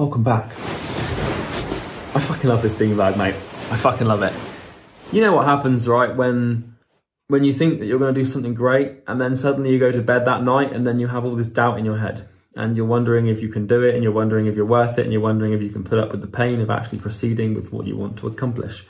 Welcome 0.00 0.22
back. 0.22 0.46
I 2.16 2.20
fucking 2.20 2.48
love 2.48 2.62
this 2.62 2.74
beanbag, 2.74 3.18
mate. 3.18 3.34
I 3.70 3.76
fucking 3.76 4.06
love 4.06 4.22
it. 4.22 4.32
You 5.12 5.20
know 5.20 5.34
what 5.34 5.44
happens, 5.44 5.86
right, 5.86 6.16
when 6.16 6.74
when 7.28 7.44
you 7.44 7.52
think 7.52 7.80
that 7.80 7.84
you're 7.84 7.98
going 7.98 8.14
to 8.14 8.18
do 8.18 8.24
something 8.24 8.54
great 8.54 9.02
and 9.06 9.20
then 9.20 9.36
suddenly 9.36 9.72
you 9.72 9.78
go 9.78 9.92
to 9.92 10.00
bed 10.00 10.24
that 10.24 10.42
night 10.42 10.72
and 10.72 10.86
then 10.86 11.00
you 11.00 11.08
have 11.08 11.26
all 11.26 11.36
this 11.36 11.48
doubt 11.48 11.78
in 11.78 11.84
your 11.84 11.98
head 11.98 12.26
and 12.56 12.78
you're 12.78 12.86
wondering 12.86 13.26
if 13.26 13.42
you 13.42 13.50
can 13.50 13.66
do 13.66 13.82
it 13.82 13.94
and 13.94 14.02
you're 14.02 14.10
wondering 14.10 14.46
if 14.46 14.56
you're 14.56 14.64
worth 14.64 14.96
it 14.96 15.04
and 15.04 15.12
you're 15.12 15.20
wondering 15.20 15.52
if 15.52 15.60
you 15.60 15.68
can 15.68 15.84
put 15.84 15.98
up 15.98 16.12
with 16.12 16.22
the 16.22 16.26
pain 16.26 16.62
of 16.62 16.70
actually 16.70 16.98
proceeding 16.98 17.52
with 17.52 17.70
what 17.70 17.86
you 17.86 17.94
want 17.94 18.16
to 18.16 18.26
accomplish. 18.26 18.86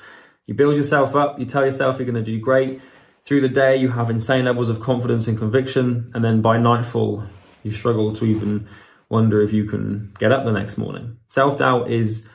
You 0.46 0.54
build 0.54 0.76
yourself 0.76 1.16
up, 1.16 1.40
you 1.40 1.44
tell 1.44 1.64
yourself 1.64 1.98
you're 1.98 2.06
going 2.06 2.24
to 2.24 2.32
do 2.32 2.38
great. 2.38 2.80
Through 3.24 3.40
the 3.40 3.48
day, 3.48 3.78
you 3.78 3.88
have 3.88 4.10
insane 4.10 4.44
levels 4.44 4.68
of 4.68 4.78
confidence 4.78 5.26
and 5.26 5.36
conviction, 5.36 6.12
and 6.14 6.24
then 6.24 6.40
by 6.40 6.56
nightfall, 6.56 7.24
you 7.64 7.72
struggle 7.72 8.14
to 8.14 8.24
even 8.26 8.68
wonder 9.10 9.42
if 9.42 9.52
you 9.52 9.64
can 9.64 10.14
get 10.18 10.32
up 10.32 10.44
the 10.44 10.52
next 10.52 10.78
morning. 10.78 11.18
Self 11.28 11.58
doubt 11.58 11.90
is 11.90 12.28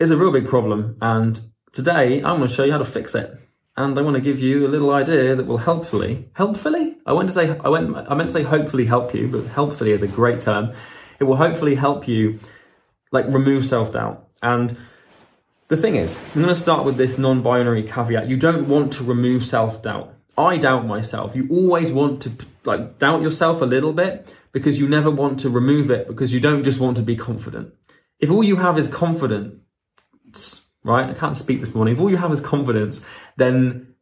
is 0.00 0.10
a 0.10 0.16
real 0.16 0.32
big 0.32 0.48
problem, 0.48 0.96
and 1.00 1.40
today 1.72 2.22
I'm 2.22 2.38
going 2.38 2.48
to 2.48 2.54
show 2.54 2.64
you 2.64 2.72
how 2.72 2.78
to 2.78 2.84
fix 2.84 3.14
it. 3.14 3.38
And 3.76 3.98
I 3.98 4.02
want 4.02 4.14
to 4.14 4.20
give 4.20 4.38
you 4.38 4.66
a 4.66 4.68
little 4.68 4.94
idea 4.94 5.34
that 5.34 5.46
will 5.46 5.58
helpfully, 5.58 6.30
helpfully. 6.34 6.96
I 7.04 7.12
went 7.12 7.28
to 7.28 7.34
say 7.34 7.58
I 7.58 7.68
went 7.68 7.94
I 7.96 8.14
meant 8.14 8.30
to 8.30 8.34
say 8.34 8.42
hopefully 8.42 8.86
help 8.86 9.14
you, 9.14 9.28
but 9.28 9.46
helpfully 9.46 9.90
is 9.90 10.02
a 10.02 10.08
great 10.08 10.40
term. 10.40 10.72
It 11.20 11.24
will 11.24 11.36
hopefully 11.36 11.74
help 11.74 12.08
you 12.08 12.38
like 13.12 13.26
remove 13.26 13.66
self 13.66 13.92
doubt 13.92 14.28
and 14.42 14.76
the 15.68 15.76
thing 15.78 15.96
is, 15.96 16.18
I'm 16.34 16.42
going 16.42 16.48
to 16.48 16.54
start 16.54 16.84
with 16.84 16.96
this 16.96 17.16
non 17.16 17.42
binary 17.42 17.82
caveat. 17.82 18.28
You 18.28 18.36
don't 18.36 18.68
want 18.68 18.92
to 18.94 19.04
remove 19.04 19.46
self 19.46 19.82
doubt. 19.82 20.14
I 20.36 20.56
doubt 20.56 20.86
myself. 20.86 21.34
You 21.36 21.48
always 21.50 21.92
want 21.92 22.22
to 22.22 22.32
like 22.64 22.98
doubt 22.98 23.22
yourself 23.22 23.62
a 23.62 23.66
little 23.66 23.92
bit 23.92 24.32
because 24.52 24.80
you 24.80 24.88
never 24.88 25.10
want 25.10 25.40
to 25.40 25.50
remove 25.50 25.90
it 25.90 26.08
because 26.08 26.32
you 26.32 26.40
don't 26.40 26.64
just 26.64 26.80
want 26.80 26.96
to 26.96 27.02
be 27.02 27.16
confident. 27.16 27.72
If 28.20 28.30
all 28.30 28.42
you 28.42 28.56
have 28.56 28.78
is 28.78 28.88
confidence, 28.88 29.60
right? 30.82 31.10
I 31.10 31.14
can't 31.14 31.36
speak 31.36 31.60
this 31.60 31.74
morning. 31.74 31.94
If 31.94 32.00
all 32.00 32.10
you 32.10 32.16
have 32.16 32.32
is 32.32 32.40
confidence, 32.40 33.04
then 33.36 33.94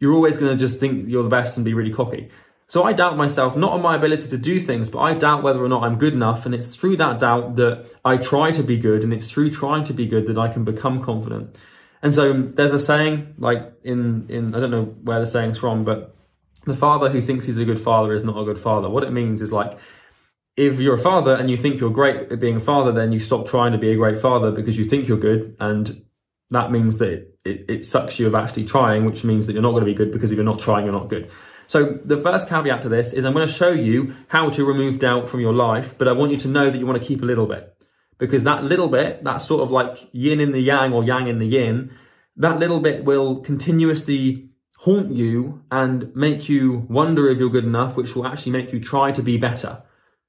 you're 0.00 0.14
always 0.14 0.38
going 0.38 0.52
to 0.52 0.58
just 0.58 0.80
think 0.80 1.08
you're 1.08 1.22
the 1.22 1.28
best 1.28 1.56
and 1.56 1.64
be 1.64 1.74
really 1.74 1.92
cocky. 1.92 2.30
So 2.68 2.82
I 2.82 2.92
doubt 2.92 3.16
myself, 3.16 3.56
not 3.56 3.72
on 3.72 3.82
my 3.82 3.94
ability 3.94 4.28
to 4.28 4.38
do 4.38 4.58
things, 4.58 4.88
but 4.88 5.00
I 5.00 5.14
doubt 5.14 5.42
whether 5.42 5.62
or 5.62 5.68
not 5.68 5.84
I'm 5.84 5.98
good 5.98 6.12
enough. 6.12 6.46
And 6.46 6.54
it's 6.54 6.74
through 6.74 6.96
that 6.96 7.20
doubt 7.20 7.56
that 7.56 7.86
I 8.04 8.16
try 8.16 8.52
to 8.52 8.62
be 8.62 8.78
good. 8.78 9.02
And 9.02 9.12
it's 9.12 9.26
through 9.26 9.50
trying 9.50 9.84
to 9.84 9.92
be 9.92 10.06
good 10.06 10.26
that 10.26 10.38
I 10.38 10.48
can 10.48 10.64
become 10.64 11.02
confident. 11.02 11.54
And 12.04 12.14
so 12.14 12.34
there's 12.34 12.74
a 12.74 12.78
saying, 12.78 13.34
like 13.38 13.72
in, 13.82 14.26
in, 14.28 14.54
I 14.54 14.60
don't 14.60 14.70
know 14.70 14.84
where 14.84 15.20
the 15.20 15.26
saying's 15.26 15.56
from, 15.56 15.84
but 15.84 16.14
the 16.66 16.76
father 16.76 17.08
who 17.08 17.22
thinks 17.22 17.46
he's 17.46 17.56
a 17.56 17.64
good 17.64 17.80
father 17.80 18.12
is 18.12 18.22
not 18.22 18.38
a 18.38 18.44
good 18.44 18.58
father. 18.58 18.90
What 18.90 19.04
it 19.04 19.10
means 19.10 19.40
is 19.40 19.52
like, 19.52 19.78
if 20.54 20.78
you're 20.80 20.96
a 20.96 21.02
father 21.02 21.34
and 21.34 21.50
you 21.50 21.56
think 21.56 21.80
you're 21.80 21.90
great 21.90 22.30
at 22.30 22.38
being 22.38 22.56
a 22.56 22.60
father, 22.60 22.92
then 22.92 23.10
you 23.10 23.20
stop 23.20 23.48
trying 23.48 23.72
to 23.72 23.78
be 23.78 23.90
a 23.90 23.96
great 23.96 24.20
father 24.20 24.52
because 24.52 24.76
you 24.76 24.84
think 24.84 25.08
you're 25.08 25.18
good. 25.18 25.56
And 25.58 26.04
that 26.50 26.70
means 26.70 26.98
that 26.98 27.10
it, 27.10 27.38
it, 27.42 27.64
it 27.70 27.86
sucks 27.86 28.18
you 28.18 28.26
of 28.26 28.34
actually 28.34 28.66
trying, 28.66 29.06
which 29.06 29.24
means 29.24 29.46
that 29.46 29.54
you're 29.54 29.62
not 29.62 29.70
going 29.70 29.84
to 29.84 29.90
be 29.90 29.94
good 29.94 30.12
because 30.12 30.30
if 30.30 30.36
you're 30.36 30.44
not 30.44 30.58
trying, 30.58 30.84
you're 30.84 30.92
not 30.92 31.08
good. 31.08 31.30
So 31.68 31.98
the 32.04 32.18
first 32.18 32.50
caveat 32.50 32.82
to 32.82 32.90
this 32.90 33.14
is 33.14 33.24
I'm 33.24 33.32
going 33.32 33.48
to 33.48 33.52
show 33.52 33.72
you 33.72 34.14
how 34.28 34.50
to 34.50 34.64
remove 34.66 34.98
doubt 34.98 35.30
from 35.30 35.40
your 35.40 35.54
life, 35.54 35.94
but 35.96 36.06
I 36.06 36.12
want 36.12 36.32
you 36.32 36.38
to 36.38 36.48
know 36.48 36.70
that 36.70 36.76
you 36.76 36.86
want 36.86 37.00
to 37.00 37.08
keep 37.08 37.22
a 37.22 37.24
little 37.24 37.46
bit. 37.46 37.73
Because 38.18 38.44
that 38.44 38.64
little 38.64 38.88
bit, 38.88 39.24
that 39.24 39.38
sort 39.38 39.62
of 39.62 39.70
like 39.70 40.08
yin 40.12 40.40
in 40.40 40.52
the 40.52 40.60
yang 40.60 40.92
or 40.92 41.04
yang 41.04 41.26
in 41.26 41.38
the 41.38 41.46
yin, 41.46 41.90
that 42.36 42.58
little 42.58 42.80
bit 42.80 43.04
will 43.04 43.40
continuously 43.40 44.48
haunt 44.78 45.12
you 45.12 45.62
and 45.70 46.14
make 46.14 46.48
you 46.48 46.86
wonder 46.88 47.28
if 47.28 47.38
you're 47.38 47.48
good 47.48 47.64
enough, 47.64 47.96
which 47.96 48.14
will 48.14 48.26
actually 48.26 48.52
make 48.52 48.72
you 48.72 48.80
try 48.80 49.12
to 49.12 49.22
be 49.22 49.36
better 49.36 49.82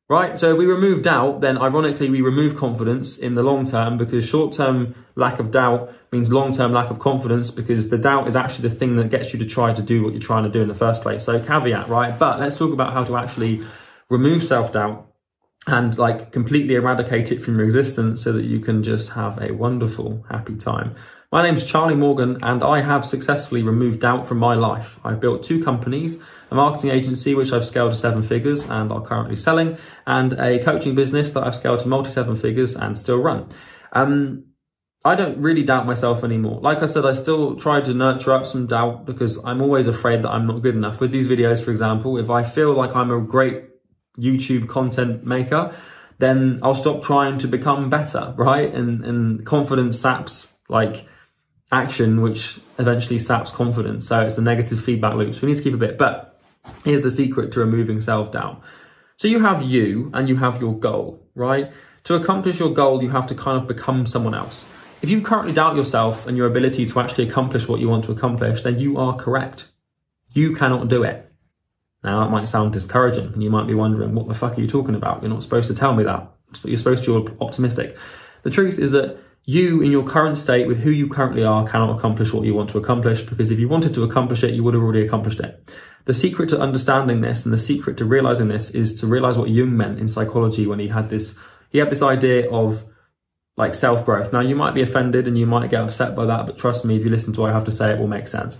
right? 0.08 0.38
So 0.38 0.52
if 0.52 0.58
we 0.58 0.66
remove 0.66 1.02
doubt, 1.02 1.42
then 1.42 1.58
ironically 1.58 2.10
we 2.10 2.22
remove 2.22 2.56
confidence 2.56 3.18
in 3.18 3.36
the 3.36 3.44
long 3.44 3.66
term 3.66 3.98
because 3.98 4.28
short 4.28 4.54
term 4.54 4.96
lack 5.16 5.40
of 5.40 5.52
doubt 5.52 5.92
means 6.12 6.32
long 6.32 6.54
term 6.54 6.74
lack 6.74 6.92
of 6.92 7.00
confidence 7.00 7.52
because 7.52 7.90
the 7.90 7.98
doubt 7.98 8.28
is 8.28 8.36
actually 8.36 8.70
the 8.70 8.76
thing 8.76 8.98
that 8.98 9.10
gets 9.10 9.34
you 9.34 9.40
to 9.40 9.46
try 9.46 9.74
to 9.74 9.82
do 9.82 10.04
what 10.04 10.14
you're 10.14 10.22
trying 10.22 10.44
to 10.44 10.50
do 10.50 10.62
in 10.62 10.68
the 10.68 10.76
first 10.76 11.02
place. 11.02 11.24
So 11.24 11.40
caveat, 11.40 11.90
right? 11.90 12.18
But 12.18 12.40
let's 12.40 12.58
talk 12.58 12.72
about 12.72 12.94
how 12.94 13.04
to 13.06 13.18
actually 13.18 13.66
remove 14.10 14.44
self 14.44 14.74
doubt 14.74 15.12
and 15.68 15.98
like 15.98 16.32
completely 16.32 16.76
eradicate 16.76 17.32
it 17.32 17.44
from 17.44 17.56
your 17.56 17.66
existence 17.66 18.24
so 18.24 18.32
that 18.32 18.46
you 18.46 18.60
can 18.60 18.84
just 18.84 19.12
have 19.12 19.42
a 19.42 19.54
wonderful, 19.54 20.24
happy 20.30 20.56
time. 20.56 20.96
My 21.32 21.42
name 21.44 21.56
is 21.56 21.66
Charlie 21.66 21.96
Morgan 21.96 22.38
and 22.44 22.64
I 22.64 22.82
have 22.82 23.04
successfully 23.04 23.64
removed 23.64 24.00
doubt 24.00 24.28
from 24.28 24.38
my 24.38 24.54
life. 24.56 25.00
I've 25.04 25.20
built 25.20 25.44
two 25.44 25.64
companies 25.64 26.24
a 26.52 26.56
marketing 26.56 26.92
agency 26.92 27.36
which 27.36 27.52
I've 27.52 27.66
scaled 27.66 27.94
to 27.94 27.98
seven 27.98 28.24
figures 28.24 28.66
and 28.66 28.92
are 28.92 29.02
currently 29.02 29.36
selling, 29.36 29.78
and 30.06 30.34
a 30.34 30.60
coaching 30.60 30.96
business 30.96 31.32
that 31.32 31.44
I've 31.44 31.56
scaled 31.56 31.80
to 31.82 31.88
multi 31.88 32.12
seven 32.12 32.36
figures 32.36 32.76
and 32.76 32.98
still 32.98 33.18
run. 33.18 33.50
Um, 33.94 34.46
I 35.04 35.16
don't 35.16 35.38
really 35.40 35.64
doubt 35.64 35.86
myself 35.86 36.24
anymore. 36.24 36.60
Like 36.62 36.82
I 36.82 36.88
said, 36.88 37.06
I 37.06 37.14
still 37.14 37.56
try 37.56 37.80
to 37.82 37.94
nurture 37.94 38.34
up 38.34 38.46
some 38.46 38.66
doubt 38.66 39.06
because 39.06 39.44
I'm 39.46 39.62
always 39.62 39.86
afraid 39.86 40.24
that 40.24 40.30
I'm 40.30 40.48
not 40.48 40.64
good 40.64 40.76
enough. 40.76 41.00
With 41.00 41.12
these 41.12 41.28
videos, 41.28 41.64
for 41.64 41.72
example, 41.72 42.18
if 42.18 42.30
I 42.30 42.44
feel 42.44 42.74
like 42.74 42.96
I'm 42.96 43.12
a 43.12 43.22
great 43.22 43.66
YouTube 44.18 44.68
content 44.68 45.26
maker, 45.26 45.76
then 46.18 46.60
I'll 46.64 46.76
stop 46.76 47.04
trying 47.04 47.38
to 47.40 47.48
become 47.48 47.90
better, 47.90 48.34
right? 48.38 48.74
And 48.74 49.04
and 49.04 49.46
confidence 49.46 50.00
saps 50.00 50.58
like 50.70 51.08
action, 51.72 52.22
which 52.22 52.60
eventually 52.80 53.20
saps 53.20 53.52
confidence. 53.52 54.08
So 54.08 54.22
it's 54.22 54.38
a 54.38 54.42
negative 54.42 54.84
feedback 54.84 55.16
loop. 55.16 55.36
So 55.36 55.42
we 55.42 55.48
need 55.50 55.58
to 55.58 55.64
keep 55.64 55.74
a 55.74 55.78
bit. 55.78 55.98
But 55.98 56.36
Here's 56.84 57.02
the 57.02 57.10
secret 57.10 57.52
to 57.54 57.60
removing 57.60 58.02
self 58.02 58.32
doubt. 58.32 58.62
So 59.18 59.28
you 59.28 59.40
have 59.40 59.64
you 59.64 60.12
and 60.14 60.28
you 60.28 60.36
have 60.36 60.62
your 60.62 60.78
goal, 60.78 61.28
right? 61.36 61.72
To 62.06 62.16
accomplish 62.16 62.60
your 62.60 62.74
goal, 62.74 63.02
you 63.02 63.10
have 63.10 63.28
to 63.28 63.36
kind 63.36 63.58
of 63.60 63.68
become 63.68 64.06
someone 64.06 64.36
else. 64.36 64.66
If 65.02 65.10
you 65.10 65.22
currently 65.22 65.54
doubt 65.54 65.76
yourself 65.76 66.28
and 66.28 66.36
your 66.38 66.48
ability 66.48 66.86
to 66.88 67.00
actually 67.00 67.28
accomplish 67.28 67.68
what 67.68 67.80
you 67.80 67.90
want 67.90 68.06
to 68.06 68.12
accomplish, 68.12 68.64
then 68.64 68.80
you 68.80 68.98
are 68.98 69.16
correct. 69.16 69.70
You 70.34 70.56
cannot 70.56 70.90
do 70.90 71.04
it. 71.04 71.25
Now, 72.06 72.24
that 72.24 72.30
might 72.30 72.48
sound 72.48 72.72
discouraging, 72.72 73.34
and 73.34 73.42
you 73.42 73.50
might 73.50 73.66
be 73.66 73.74
wondering, 73.74 74.14
what 74.14 74.28
the 74.28 74.36
fuck 74.36 74.58
are 74.58 74.62
you 74.62 74.68
talking 74.68 74.94
about? 74.94 75.24
You're 75.24 75.32
not 75.32 75.42
supposed 75.42 75.68
to 75.70 75.76
tell 75.76 75.96
me 75.96 76.04
that. 76.04 76.32
You're 76.64 76.78
supposed 76.78 77.04
to 77.06 77.24
be 77.24 77.34
optimistic. 77.42 77.98
The 78.44 78.52
truth 78.52 78.78
is 78.78 78.92
that 78.92 79.18
you, 79.44 79.82
in 79.82 79.90
your 79.90 80.04
current 80.04 80.38
state, 80.38 80.68
with 80.68 80.78
who 80.80 80.92
you 80.92 81.10
currently 81.10 81.44
are, 81.44 81.68
cannot 81.68 81.98
accomplish 81.98 82.32
what 82.32 82.46
you 82.46 82.54
want 82.54 82.70
to 82.70 82.78
accomplish 82.78 83.24
because 83.24 83.50
if 83.50 83.58
you 83.58 83.68
wanted 83.68 83.96
to 83.96 84.04
accomplish 84.04 84.44
it, 84.44 84.54
you 84.54 84.64
would 84.64 84.76
have 84.76 84.84
already 84.84 85.04
accomplished 85.04 85.40
it. 85.40 85.74
The 86.06 86.14
secret 86.14 86.50
to 86.50 86.60
understanding 86.60 87.22
this 87.22 87.44
and 87.44 87.52
the 87.54 87.58
secret 87.58 87.98
to 87.98 88.06
realizing 88.06 88.50
this 88.50 88.70
is 88.70 89.00
to 89.02 89.08
realize 89.08 89.36
what 89.36 89.50
Jung 89.50 89.76
meant 89.76 90.00
in 90.00 90.08
psychology 90.08 90.68
when 90.68 90.78
he 90.78 90.88
had 90.88 91.10
this 91.10 91.36
he 91.72 91.80
had 91.80 91.90
this 91.90 92.04
idea 92.04 92.50
of 92.52 92.86
like 93.58 93.74
self 93.74 94.06
growth. 94.06 94.32
Now 94.32 94.42
you 94.42 94.56
might 94.56 94.76
be 94.76 94.84
offended 94.84 95.28
and 95.28 95.38
you 95.38 95.48
might 95.48 95.72
get 95.72 95.82
upset 95.82 96.16
by 96.16 96.26
that, 96.26 96.46
but 96.46 96.60
trust 96.60 96.86
me, 96.86 96.96
if 96.98 97.04
you 97.04 97.10
listen 97.10 97.34
to 97.34 97.42
what 97.42 97.50
I 97.50 97.54
have 97.54 97.66
to 97.66 97.72
say, 97.72 97.92
it 97.92 98.00
will 98.00 98.08
make 98.08 98.28
sense. 98.28 98.60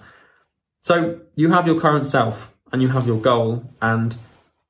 So 0.84 1.22
you 1.36 1.52
have 1.52 1.68
your 1.68 1.80
current 1.80 2.08
self 2.08 2.52
and 2.72 2.82
you 2.82 2.90
have 2.90 3.08
your 3.08 3.20
goal, 3.20 3.64
and 3.82 4.18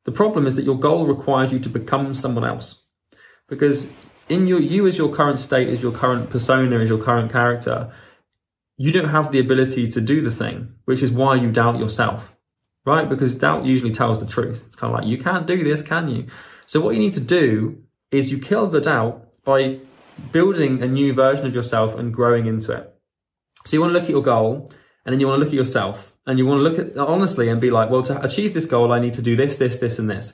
the 0.04 0.12
problem 0.12 0.46
is 0.46 0.56
that 0.56 0.66
your 0.66 0.80
goal 0.80 1.06
requires 1.06 1.52
you 1.52 1.60
to 1.60 1.70
become 1.70 2.14
someone 2.14 2.46
else. 2.46 2.84
Because 3.48 3.92
in 4.30 4.48
your 4.48 4.60
you 4.60 4.88
as 4.88 4.98
your 4.98 5.14
current 5.14 5.40
state, 5.40 5.70
as 5.70 5.82
your 5.82 5.92
current 5.92 6.30
persona, 6.30 6.80
as 6.80 6.90
your 6.90 7.02
current 7.02 7.32
character, 7.32 7.92
you 8.78 8.92
don't 8.92 9.10
have 9.10 9.32
the 9.32 9.40
ability 9.40 9.90
to 9.92 10.02
do 10.02 10.22
the 10.22 10.32
thing, 10.32 10.74
which 10.86 11.02
is 11.02 11.12
why 11.12 11.36
you 11.36 11.52
doubt 11.52 11.80
yourself 11.80 12.36
right? 12.86 13.10
Because 13.10 13.36
doubt 13.36 13.66
usually 13.66 13.92
tells 13.92 14.20
the 14.20 14.26
truth. 14.26 14.64
It's 14.68 14.76
kind 14.76 14.94
of 14.94 15.00
like, 15.00 15.10
you 15.10 15.18
can't 15.18 15.48
do 15.48 15.64
this, 15.64 15.82
can 15.82 16.08
you? 16.08 16.28
So 16.68 16.80
what 16.80 16.96
you 16.96 17.00
need 17.00 17.14
to 17.14 17.20
do 17.20 17.84
is 18.12 18.32
you 18.32 18.40
kill 18.40 18.70
the 18.70 18.82
doubt 18.82 19.28
by 19.44 19.80
building 20.32 20.82
a 20.82 20.88
new 20.88 21.14
version 21.14 21.46
of 21.46 21.54
yourself 21.54 21.96
and 21.96 22.14
growing 22.14 22.46
into 22.46 22.72
it. 22.72 22.94
So 23.66 23.76
you 23.76 23.82
want 23.82 23.92
to 23.92 24.00
look 24.00 24.04
at 24.04 24.12
your 24.12 24.24
goal 24.24 24.72
and 25.06 25.14
then 25.14 25.20
you 25.20 25.28
want 25.28 25.40
to 25.40 25.44
look 25.44 25.54
at 25.54 25.56
yourself 25.56 26.14
and 26.25 26.40
you 26.40 26.46
want 26.46 26.59
to 26.59 26.63
look 26.63 26.80
at 26.80 26.97
honestly 26.97 27.50
and 27.50 27.62
be 27.62 27.72
like, 27.72 27.90
well, 27.90 28.03
to 28.03 28.22
achieve 28.22 28.53
this 28.53 28.66
goal, 28.66 28.91
I 28.91 29.00
need 29.00 29.13
to 29.16 29.22
do 29.22 29.36
this, 29.36 29.58
this, 29.58 29.78
this, 29.78 30.00
and 30.00 30.09
this. 30.09 30.34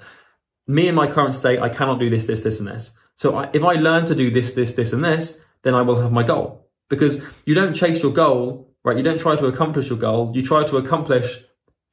Me 0.67 0.87
in 0.87 0.95
my 0.95 1.07
current 1.07 1.35
state, 1.35 1.59
I 1.59 1.69
cannot 1.69 1.99
do 1.99 2.09
this, 2.09 2.25
this, 2.25 2.43
this, 2.43 2.59
and 2.59 2.67
this. 2.67 2.91
So 3.17 3.35
I, 3.35 3.49
if 3.53 3.63
I 3.63 3.73
learn 3.73 4.05
to 4.05 4.15
do 4.15 4.31
this, 4.31 4.53
this, 4.53 4.73
this, 4.73 4.93
and 4.93 5.03
this, 5.03 5.41
then 5.63 5.75
I 5.75 5.81
will 5.81 5.99
have 6.01 6.11
my 6.11 6.23
goal. 6.23 6.69
Because 6.89 7.21
you 7.45 7.55
don't 7.55 7.73
chase 7.73 8.01
your 8.03 8.13
goal, 8.13 8.73
right? 8.83 8.97
You 8.97 9.03
don't 9.03 9.19
try 9.19 9.35
to 9.35 9.47
accomplish 9.47 9.89
your 9.89 9.97
goal. 9.97 10.31
You 10.33 10.41
try 10.41 10.63
to 10.63 10.77
accomplish 10.77 11.39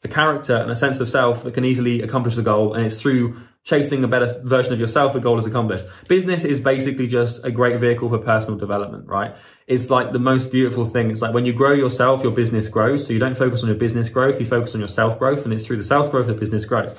a 0.04 0.08
character 0.08 0.56
and 0.56 0.70
a 0.70 0.76
sense 0.76 1.00
of 1.00 1.10
self 1.10 1.42
that 1.42 1.54
can 1.54 1.64
easily 1.64 2.02
accomplish 2.02 2.36
the 2.36 2.42
goal. 2.42 2.74
And 2.74 2.86
it's 2.86 3.00
through 3.00 3.36
chasing 3.64 4.02
a 4.04 4.08
better 4.08 4.28
version 4.44 4.72
of 4.72 4.80
yourself 4.80 5.12
the 5.12 5.20
goal 5.20 5.38
is 5.38 5.46
accomplished. 5.46 5.84
Business 6.08 6.44
is 6.44 6.60
basically 6.60 7.06
just 7.06 7.44
a 7.44 7.50
great 7.50 7.78
vehicle 7.78 8.08
for 8.08 8.18
personal 8.18 8.58
development, 8.58 9.06
right? 9.06 9.34
It's 9.68 9.90
like 9.90 10.12
the 10.12 10.18
most 10.18 10.50
beautiful 10.50 10.86
thing. 10.86 11.10
It's 11.10 11.20
like 11.20 11.34
when 11.34 11.44
you 11.44 11.52
grow 11.52 11.72
yourself, 11.72 12.22
your 12.22 12.32
business 12.32 12.68
grows. 12.68 13.06
So 13.06 13.12
you 13.12 13.18
don't 13.18 13.36
focus 13.36 13.62
on 13.62 13.68
your 13.68 13.76
business 13.76 14.08
growth, 14.08 14.40
you 14.40 14.46
focus 14.46 14.74
on 14.74 14.80
your 14.80 14.88
self 14.88 15.18
growth, 15.18 15.44
and 15.44 15.52
it's 15.52 15.66
through 15.66 15.76
the 15.76 15.84
self 15.84 16.10
growth 16.10 16.26
that 16.26 16.40
business 16.40 16.64
grows. 16.64 16.94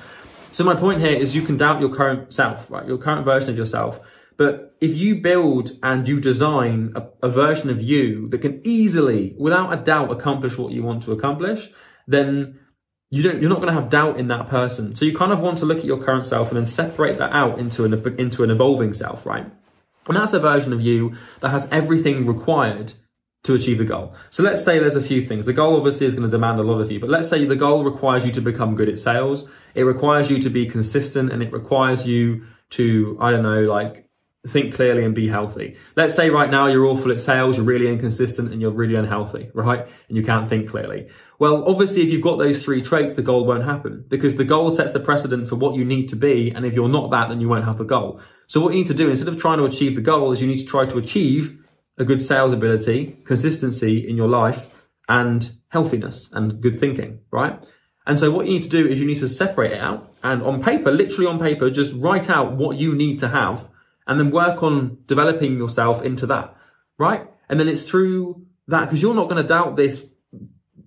So 0.52 0.64
my 0.64 0.76
point 0.76 1.00
here 1.00 1.12
is 1.12 1.34
you 1.34 1.42
can 1.42 1.56
doubt 1.56 1.80
your 1.80 1.92
current 1.94 2.32
self, 2.32 2.70
right? 2.70 2.86
Your 2.86 2.98
current 2.98 3.24
version 3.24 3.50
of 3.50 3.56
yourself. 3.56 4.00
But 4.36 4.74
if 4.80 4.96
you 4.96 5.16
build 5.16 5.72
and 5.82 6.08
you 6.08 6.20
design 6.20 6.94
a, 6.94 7.26
a 7.26 7.28
version 7.28 7.70
of 7.70 7.82
you 7.82 8.28
that 8.28 8.38
can 8.38 8.60
easily, 8.64 9.34
without 9.36 9.72
a 9.72 9.76
doubt, 9.76 10.10
accomplish 10.10 10.56
what 10.56 10.72
you 10.72 10.82
want 10.82 11.02
to 11.02 11.12
accomplish, 11.12 11.70
then 12.06 12.58
you 13.10 13.24
don't 13.24 13.40
you're 13.40 13.50
not 13.50 13.56
going 13.56 13.74
to 13.74 13.74
have 13.74 13.90
doubt 13.90 14.18
in 14.18 14.28
that 14.28 14.48
person 14.48 14.94
so 14.94 15.04
you 15.04 15.12
kind 15.12 15.32
of 15.32 15.40
want 15.40 15.58
to 15.58 15.66
look 15.66 15.78
at 15.78 15.84
your 15.84 16.00
current 16.00 16.24
self 16.24 16.48
and 16.48 16.56
then 16.56 16.66
separate 16.66 17.18
that 17.18 17.32
out 17.32 17.58
into 17.58 17.84
an 17.84 17.92
into 18.18 18.44
an 18.44 18.50
evolving 18.50 18.94
self 18.94 19.26
right 19.26 19.50
And 20.06 20.16
that's 20.16 20.32
a 20.32 20.40
version 20.40 20.72
of 20.72 20.80
you 20.80 21.16
that 21.40 21.50
has 21.50 21.70
everything 21.70 22.26
required 22.26 22.92
to 23.44 23.54
achieve 23.54 23.78
the 23.78 23.84
goal. 23.84 24.14
So 24.30 24.42
let's 24.42 24.62
say 24.64 24.78
there's 24.78 24.96
a 24.96 25.02
few 25.02 25.24
things. 25.24 25.46
The 25.46 25.52
goal 25.52 25.76
obviously 25.76 26.06
is 26.06 26.14
going 26.14 26.28
to 26.28 26.30
demand 26.30 26.58
a 26.58 26.62
lot 26.62 26.80
of 26.80 26.90
you, 26.90 27.00
but 27.00 27.08
let's 27.08 27.28
say 27.28 27.44
the 27.44 27.56
goal 27.56 27.84
requires 27.84 28.26
you 28.26 28.32
to 28.32 28.40
become 28.40 28.74
good 28.74 28.88
at 28.88 28.98
sales. 28.98 29.48
It 29.74 29.84
requires 29.84 30.30
you 30.30 30.40
to 30.40 30.50
be 30.50 30.66
consistent 30.66 31.32
and 31.32 31.42
it 31.42 31.52
requires 31.52 32.06
you 32.06 32.44
to, 32.70 33.16
I 33.20 33.30
don't 33.30 33.42
know, 33.42 33.62
like 33.62 34.09
think 34.48 34.74
clearly 34.74 35.04
and 35.04 35.14
be 35.14 35.28
healthy. 35.28 35.76
Let's 35.96 36.14
say 36.14 36.30
right 36.30 36.50
now 36.50 36.66
you're 36.66 36.86
awful 36.86 37.12
at 37.12 37.20
sales, 37.20 37.58
you're 37.58 37.66
really 37.66 37.88
inconsistent 37.88 38.50
and 38.52 38.60
you're 38.60 38.70
really 38.70 38.94
unhealthy, 38.94 39.50
right? 39.52 39.86
And 40.08 40.16
you 40.16 40.22
can't 40.22 40.48
think 40.48 40.70
clearly. 40.70 41.08
Well, 41.38 41.64
obviously, 41.66 42.02
if 42.02 42.08
you've 42.08 42.22
got 42.22 42.38
those 42.38 42.64
three 42.64 42.80
traits, 42.80 43.12
the 43.12 43.22
goal 43.22 43.44
won't 43.44 43.64
happen 43.64 44.04
because 44.08 44.36
the 44.36 44.44
goal 44.44 44.70
sets 44.70 44.92
the 44.92 45.00
precedent 45.00 45.48
for 45.48 45.56
what 45.56 45.74
you 45.74 45.84
need 45.84 46.08
to 46.08 46.16
be. 46.16 46.50
And 46.50 46.64
if 46.64 46.72
you're 46.72 46.88
not 46.88 47.10
that, 47.10 47.28
then 47.28 47.40
you 47.40 47.48
won't 47.48 47.66
have 47.66 47.78
the 47.78 47.84
goal. 47.84 48.20
So 48.46 48.60
what 48.60 48.72
you 48.72 48.78
need 48.78 48.88
to 48.88 48.94
do 48.94 49.10
instead 49.10 49.28
of 49.28 49.36
trying 49.36 49.58
to 49.58 49.64
achieve 49.64 49.94
the 49.94 50.00
goal 50.00 50.32
is 50.32 50.40
you 50.40 50.48
need 50.48 50.60
to 50.60 50.66
try 50.66 50.86
to 50.86 50.98
achieve 50.98 51.58
a 51.98 52.04
good 52.04 52.22
sales 52.22 52.52
ability, 52.52 53.18
consistency 53.26 54.08
in 54.08 54.16
your 54.16 54.28
life 54.28 54.74
and 55.08 55.50
healthiness 55.68 56.30
and 56.32 56.60
good 56.62 56.80
thinking, 56.80 57.20
right? 57.30 57.62
And 58.06 58.18
so 58.18 58.30
what 58.30 58.46
you 58.46 58.54
need 58.54 58.62
to 58.62 58.70
do 58.70 58.88
is 58.88 58.98
you 58.98 59.06
need 59.06 59.18
to 59.18 59.28
separate 59.28 59.72
it 59.72 59.80
out 59.80 60.14
and 60.22 60.42
on 60.42 60.62
paper, 60.62 60.90
literally 60.90 61.26
on 61.26 61.38
paper, 61.38 61.70
just 61.70 61.92
write 61.94 62.30
out 62.30 62.56
what 62.56 62.76
you 62.76 62.94
need 62.94 63.18
to 63.20 63.28
have 63.28 63.68
and 64.06 64.18
then 64.18 64.30
work 64.30 64.62
on 64.62 64.98
developing 65.06 65.56
yourself 65.56 66.02
into 66.02 66.26
that, 66.26 66.54
right? 66.98 67.28
And 67.48 67.58
then 67.58 67.68
it's 67.68 67.84
through 67.84 68.46
that 68.68 68.86
because 68.86 69.02
you're 69.02 69.14
not 69.14 69.28
going 69.28 69.42
to 69.42 69.48
doubt 69.48 69.76
this 69.76 70.06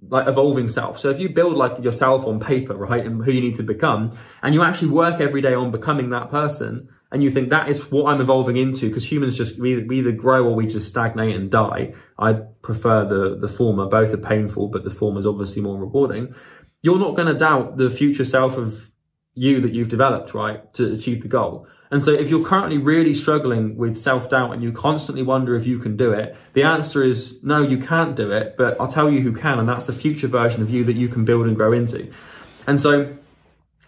like 0.09 0.27
evolving 0.27 0.67
self. 0.67 0.99
So 0.99 1.09
if 1.09 1.19
you 1.19 1.29
build 1.29 1.55
like 1.55 1.83
yourself 1.83 2.25
on 2.25 2.39
paper, 2.39 2.75
right, 2.75 3.05
and 3.05 3.23
who 3.23 3.31
you 3.31 3.41
need 3.41 3.55
to 3.55 3.63
become, 3.63 4.17
and 4.41 4.53
you 4.53 4.63
actually 4.63 4.89
work 4.89 5.19
every 5.19 5.41
day 5.41 5.53
on 5.53 5.71
becoming 5.71 6.11
that 6.11 6.29
person, 6.29 6.89
and 7.11 7.23
you 7.23 7.29
think 7.29 7.49
that 7.49 7.69
is 7.69 7.91
what 7.91 8.11
I'm 8.11 8.21
evolving 8.21 8.57
into, 8.57 8.87
because 8.87 9.09
humans 9.09 9.37
just 9.37 9.59
we, 9.59 9.83
we 9.83 9.99
either 9.99 10.11
grow 10.11 10.45
or 10.45 10.55
we 10.55 10.67
just 10.67 10.87
stagnate 10.87 11.35
and 11.35 11.49
die. 11.49 11.93
I 12.17 12.33
prefer 12.61 13.05
the 13.05 13.37
the 13.39 13.47
former. 13.47 13.87
Both 13.87 14.13
are 14.13 14.17
painful, 14.17 14.69
but 14.69 14.83
the 14.83 14.89
former 14.89 15.19
is 15.19 15.27
obviously 15.27 15.61
more 15.61 15.79
rewarding. 15.79 16.33
You're 16.81 16.99
not 16.99 17.15
going 17.15 17.27
to 17.27 17.33
doubt 17.33 17.77
the 17.77 17.89
future 17.89 18.25
self 18.25 18.57
of 18.57 18.91
you 19.35 19.61
that 19.61 19.73
you've 19.73 19.89
developed, 19.89 20.33
right, 20.33 20.73
to 20.73 20.93
achieve 20.93 21.21
the 21.21 21.27
goal. 21.27 21.67
And 21.91 22.01
so 22.01 22.11
if 22.11 22.29
you're 22.29 22.45
currently 22.45 22.79
really 22.79 23.13
struggling 23.13 23.77
with 23.77 23.99
self-doubt 23.99 24.51
and 24.51 24.63
you 24.63 24.71
constantly 24.71 25.21
wonder 25.21 25.55
if 25.55 25.67
you 25.67 25.77
can 25.77 25.95
do 25.95 26.11
it, 26.11 26.35
the 26.53 26.63
answer 26.63 27.03
is 27.03 27.43
no, 27.43 27.61
you 27.61 27.77
can't 27.77 28.15
do 28.15 28.31
it, 28.31 28.55
but 28.57 28.79
I'll 28.79 28.87
tell 28.87 29.11
you 29.11 29.21
who 29.21 29.31
can, 29.33 29.59
and 29.59 29.69
that's 29.69 29.89
a 29.89 29.93
future 29.93 30.27
version 30.27 30.63
of 30.63 30.71
you 30.71 30.83
that 30.85 30.95
you 30.95 31.07
can 31.07 31.23
build 31.23 31.45
and 31.45 31.55
grow 31.55 31.71
into. 31.71 32.11
And 32.65 32.81
so 32.81 33.15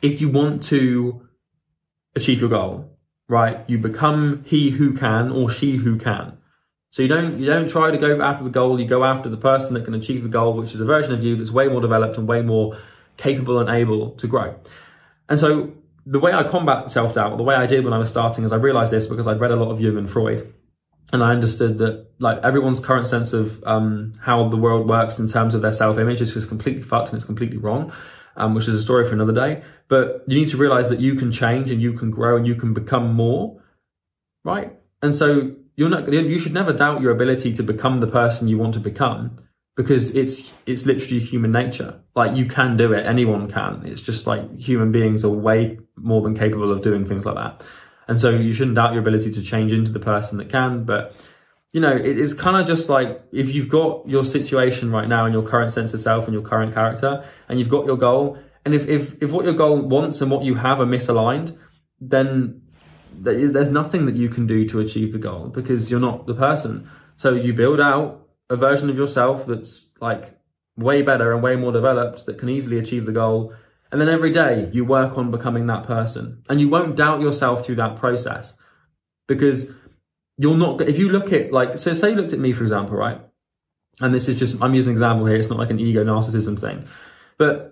if 0.01 0.21
you 0.21 0.29
want 0.29 0.63
to 0.65 1.27
achieve 2.15 2.41
your 2.41 2.49
goal, 2.49 2.95
right, 3.27 3.67
you 3.67 3.79
become 3.79 4.43
he 4.45 4.69
who 4.69 4.93
can 4.93 5.31
or 5.31 5.49
she 5.49 5.77
who 5.77 5.97
can. 5.97 6.37
So 6.91 7.01
you 7.01 7.07
don't 7.09 7.39
you 7.39 7.45
don't 7.47 7.69
try 7.69 7.91
to 7.91 7.97
go 7.97 8.21
after 8.21 8.43
the 8.43 8.49
goal, 8.49 8.79
you 8.79 8.87
go 8.87 9.03
after 9.03 9.29
the 9.29 9.37
person 9.37 9.73
that 9.73 9.83
can 9.83 9.95
achieve 9.95 10.23
the 10.23 10.29
goal, 10.29 10.53
which 10.53 10.73
is 10.73 10.79
a 10.79 10.85
version 10.85 11.13
of 11.13 11.23
you 11.23 11.35
that's 11.35 11.51
way 11.51 11.67
more 11.67 11.81
developed 11.81 12.17
and 12.17 12.27
way 12.27 12.41
more 12.41 12.77
capable 13.17 13.59
and 13.59 13.69
able 13.69 14.11
to 14.11 14.27
grow. 14.27 14.55
And 15.29 15.39
so 15.39 15.73
the 16.05 16.19
way 16.19 16.31
I 16.33 16.43
combat 16.43 16.91
self 16.91 17.13
doubt, 17.13 17.37
the 17.37 17.43
way 17.43 17.55
I 17.55 17.65
did 17.65 17.83
when 17.83 17.93
I 17.93 17.97
was 17.97 18.09
starting, 18.09 18.43
is 18.43 18.51
I 18.51 18.57
realized 18.57 18.91
this 18.91 19.07
because 19.07 19.27
I'd 19.27 19.39
read 19.39 19.51
a 19.51 19.55
lot 19.55 19.71
of 19.71 19.81
Jung 19.81 19.97
and 19.97 20.09
Freud, 20.09 20.53
and 21.11 21.23
I 21.23 21.31
understood 21.31 21.77
that 21.79 22.07
like 22.19 22.43
everyone's 22.43 22.79
current 22.79 23.07
sense 23.07 23.33
of 23.33 23.63
um, 23.65 24.13
how 24.21 24.47
the 24.49 24.57
world 24.57 24.87
works 24.87 25.19
in 25.19 25.27
terms 25.27 25.53
of 25.53 25.61
their 25.61 25.73
self 25.73 25.97
image 25.97 26.21
is 26.21 26.33
just 26.33 26.47
completely 26.47 26.83
fucked 26.83 27.09
and 27.09 27.17
it's 27.17 27.25
completely 27.25 27.57
wrong, 27.57 27.91
um, 28.35 28.53
which 28.53 28.67
is 28.67 28.75
a 28.75 28.81
story 28.81 29.07
for 29.07 29.13
another 29.13 29.33
day. 29.33 29.63
But 29.87 30.23
you 30.27 30.37
need 30.37 30.49
to 30.49 30.57
realize 30.57 30.89
that 30.89 30.99
you 30.99 31.15
can 31.15 31.31
change 31.31 31.71
and 31.71 31.81
you 31.81 31.93
can 31.93 32.11
grow 32.11 32.37
and 32.37 32.45
you 32.45 32.55
can 32.55 32.73
become 32.73 33.13
more, 33.13 33.61
right? 34.43 34.73
And 35.01 35.15
so 35.15 35.55
you're 35.75 35.89
not 35.89 36.11
you 36.11 36.39
should 36.39 36.53
never 36.53 36.71
doubt 36.71 37.01
your 37.01 37.11
ability 37.11 37.53
to 37.53 37.63
become 37.63 37.99
the 37.99 38.07
person 38.07 38.47
you 38.47 38.57
want 38.57 38.73
to 38.75 38.79
become 38.79 39.44
because 39.75 40.15
it's 40.15 40.51
it's 40.65 40.85
literally 40.85 41.19
human 41.19 41.51
nature. 41.51 41.99
Like 42.15 42.35
you 42.35 42.45
can 42.45 42.77
do 42.77 42.93
it, 42.93 43.05
anyone 43.05 43.49
can. 43.49 43.83
It's 43.85 44.01
just 44.01 44.25
like 44.25 44.57
human 44.57 44.91
beings 44.91 45.25
are 45.25 45.29
way 45.29 45.79
more 45.97 46.21
than 46.21 46.35
capable 46.35 46.71
of 46.71 46.81
doing 46.81 47.05
things 47.05 47.25
like 47.25 47.35
that. 47.35 47.63
And 48.07 48.19
so 48.19 48.29
you 48.29 48.53
shouldn't 48.53 48.75
doubt 48.75 48.93
your 48.93 49.01
ability 49.01 49.31
to 49.31 49.41
change 49.41 49.73
into 49.73 49.91
the 49.91 49.99
person 49.99 50.37
that 50.37 50.49
can, 50.49 50.85
but 50.85 51.15
you 51.71 51.81
know, 51.81 51.93
it 51.93 52.17
is 52.17 52.33
kind 52.33 52.55
of 52.55 52.65
just 52.65 52.87
like 52.87 53.21
if 53.33 53.49
you've 53.53 53.67
got 53.67 54.07
your 54.07 54.23
situation 54.23 54.91
right 54.91 55.09
now 55.09 55.25
and 55.25 55.33
your 55.33 55.43
current 55.43 55.73
sense 55.73 55.93
of 55.93 55.99
self 55.99 56.23
and 56.25 56.33
your 56.33 56.43
current 56.43 56.73
character 56.73 57.25
and 57.49 57.59
you've 57.59 57.67
got 57.69 57.85
your 57.85 57.97
goal 57.97 58.37
and 58.65 58.73
if 58.73 58.87
if, 58.87 59.21
if 59.21 59.31
what 59.31 59.45
your 59.45 59.53
goal 59.53 59.79
wants 59.81 60.21
and 60.21 60.31
what 60.31 60.43
you 60.43 60.55
have 60.55 60.79
are 60.79 60.85
misaligned, 60.85 61.57
then 62.01 62.61
there's 63.13 63.69
nothing 63.69 64.07
that 64.07 64.15
you 64.15 64.27
can 64.27 64.47
do 64.47 64.67
to 64.69 64.79
achieve 64.79 65.13
the 65.13 65.19
goal 65.19 65.47
because 65.47 65.89
you're 65.89 65.99
not 65.99 66.25
the 66.25 66.33
person. 66.33 66.89
So 67.17 67.33
you 67.33 67.53
build 67.53 67.79
out 67.79 68.24
a 68.49 68.55
version 68.55 68.89
of 68.89 68.97
yourself 68.97 69.45
that's 69.45 69.87
like 69.99 70.37
way 70.77 71.01
better 71.01 71.33
and 71.33 71.41
way 71.41 71.55
more 71.55 71.71
developed 71.71 72.25
that 72.25 72.37
can 72.37 72.49
easily 72.49 72.77
achieve 72.77 73.05
the 73.05 73.11
goal. 73.11 73.53
And 73.91 74.01
then 74.01 74.09
every 74.09 74.31
day 74.31 74.69
you 74.73 74.85
work 74.85 75.17
on 75.17 75.31
becoming 75.31 75.67
that 75.67 75.85
person. 75.85 76.43
And 76.49 76.59
you 76.59 76.69
won't 76.69 76.95
doubt 76.95 77.21
yourself 77.21 77.65
through 77.65 77.75
that 77.75 77.97
process 77.97 78.57
because 79.27 79.71
you're 80.37 80.57
not, 80.57 80.81
if 80.81 80.97
you 80.97 81.09
look 81.09 81.31
at 81.31 81.51
like, 81.51 81.77
so 81.77 81.93
say 81.93 82.11
you 82.11 82.15
looked 82.15 82.33
at 82.33 82.39
me, 82.39 82.51
for 82.51 82.63
example, 82.63 82.97
right? 82.97 83.21
And 84.01 84.13
this 84.13 84.27
is 84.27 84.35
just, 84.35 84.61
I'm 84.61 84.73
using 84.73 84.91
an 84.91 84.95
example 84.95 85.25
here. 85.25 85.37
It's 85.37 85.49
not 85.49 85.59
like 85.59 85.69
an 85.69 85.79
ego 85.79 86.03
narcissism 86.03 86.59
thing. 86.59 86.85
But 87.37 87.71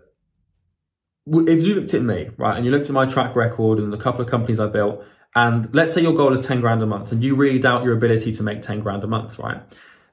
if 1.27 1.63
you 1.63 1.75
looked 1.75 1.93
at 1.93 2.01
me, 2.01 2.29
right, 2.37 2.55
and 2.55 2.65
you 2.65 2.71
looked 2.71 2.87
at 2.87 2.93
my 2.93 3.05
track 3.05 3.35
record 3.35 3.79
and 3.79 3.91
the 3.91 3.97
couple 3.97 4.21
of 4.21 4.29
companies 4.29 4.59
I 4.59 4.67
built, 4.67 5.03
and 5.35 5.73
let's 5.73 5.93
say 5.93 6.01
your 6.01 6.13
goal 6.13 6.31
is 6.31 6.45
10 6.45 6.61
grand 6.61 6.81
a 6.83 6.85
month 6.85 7.11
and 7.11 7.23
you 7.23 7.35
really 7.35 7.59
doubt 7.59 7.83
your 7.83 7.97
ability 7.97 8.33
to 8.35 8.43
make 8.43 8.61
10 8.61 8.81
grand 8.81 9.03
a 9.03 9.07
month, 9.07 9.39
right? 9.39 9.61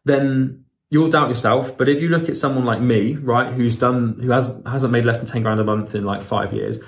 Then 0.05 0.65
you'll 0.91 1.11
doubt 1.11 1.29
yourself. 1.29 1.77
But 1.77 1.89
if 1.89 2.03
you 2.03 2.09
look 2.09 2.29
at 2.29 2.37
someone 2.37 2.65
like 2.65 2.81
me, 2.81 3.17
right, 3.17 3.53
who's 3.53 3.77
done, 3.77 4.19
who 4.21 4.31
has 4.31 4.63
hasn't 4.67 4.93
made 4.93 5.05
less 5.05 5.19
than 5.19 5.29
ten 5.29 5.43
grand 5.43 5.61
a 5.61 5.65
month 5.65 5.95
in 5.95 6.05
like 6.05 6.23
five 6.23 6.53
years, 6.53 6.81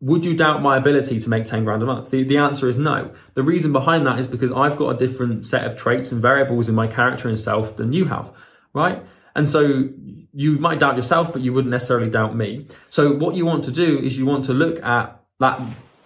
would 0.00 0.24
you 0.24 0.34
doubt 0.34 0.62
my 0.62 0.78
ability 0.78 1.20
to 1.20 1.28
make 1.28 1.44
10 1.44 1.64
grand 1.64 1.82
a 1.82 1.86
month? 1.86 2.10
The, 2.10 2.24
the 2.24 2.38
answer 2.38 2.68
is 2.68 2.78
no. 2.78 3.12
The 3.34 3.42
reason 3.42 3.70
behind 3.70 4.06
that 4.06 4.18
is 4.18 4.26
because 4.26 4.50
I've 4.50 4.76
got 4.76 4.94
a 4.94 5.06
different 5.06 5.44
set 5.44 5.64
of 5.64 5.76
traits 5.76 6.10
and 6.10 6.22
variables 6.22 6.68
in 6.70 6.74
my 6.74 6.86
character 6.86 7.28
and 7.28 7.38
self 7.38 7.76
than 7.76 7.92
you 7.92 8.06
have, 8.06 8.32
right? 8.72 9.02
And 9.34 9.48
so 9.48 9.90
you 10.32 10.58
might 10.58 10.78
doubt 10.78 10.96
yourself, 10.96 11.32
but 11.32 11.42
you 11.42 11.52
wouldn't 11.52 11.70
necessarily 11.70 12.08
doubt 12.08 12.34
me. 12.34 12.66
So 12.88 13.12
what 13.12 13.34
you 13.34 13.44
want 13.44 13.64
to 13.66 13.70
do 13.70 13.98
is 13.98 14.16
you 14.16 14.24
want 14.24 14.46
to 14.46 14.54
look 14.54 14.82
at 14.82 15.20
that 15.38 15.60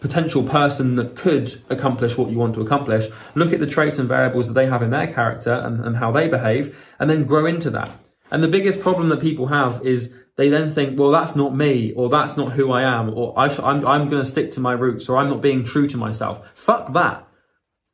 potential 0.04 0.42
person 0.42 0.96
that 0.96 1.16
could 1.16 1.50
accomplish 1.70 2.18
what 2.18 2.28
you 2.30 2.36
want 2.36 2.54
to 2.54 2.60
accomplish, 2.60 3.08
look 3.34 3.54
at 3.54 3.58
the 3.58 3.66
traits 3.66 3.98
and 3.98 4.06
variables 4.06 4.46
that 4.46 4.52
they 4.52 4.66
have 4.66 4.82
in 4.82 4.90
their 4.90 5.10
character 5.10 5.54
and, 5.54 5.82
and 5.82 5.96
how 5.96 6.12
they 6.12 6.28
behave, 6.28 6.76
and 7.00 7.08
then 7.08 7.24
grow 7.24 7.46
into 7.46 7.70
that. 7.70 7.90
And 8.30 8.42
the 8.42 8.48
biggest 8.48 8.82
problem 8.82 9.08
that 9.08 9.22
people 9.22 9.46
have 9.46 9.86
is 9.86 10.14
they 10.36 10.50
then 10.50 10.70
think, 10.70 10.98
well, 10.98 11.10
that's 11.10 11.36
not 11.36 11.56
me, 11.56 11.94
or 11.96 12.10
that's 12.10 12.36
not 12.36 12.52
who 12.52 12.70
I 12.70 12.82
am, 12.82 13.14
or 13.14 13.32
I 13.38 13.46
am 13.46 13.86
I'm 13.86 14.10
going 14.10 14.22
to 14.22 14.28
stick 14.28 14.52
to 14.52 14.60
my 14.60 14.72
roots, 14.72 15.08
or 15.08 15.16
I'm 15.16 15.30
not 15.30 15.40
being 15.40 15.64
true 15.64 15.88
to 15.88 15.96
myself. 15.96 16.46
Fuck 16.54 16.92
that, 16.92 17.26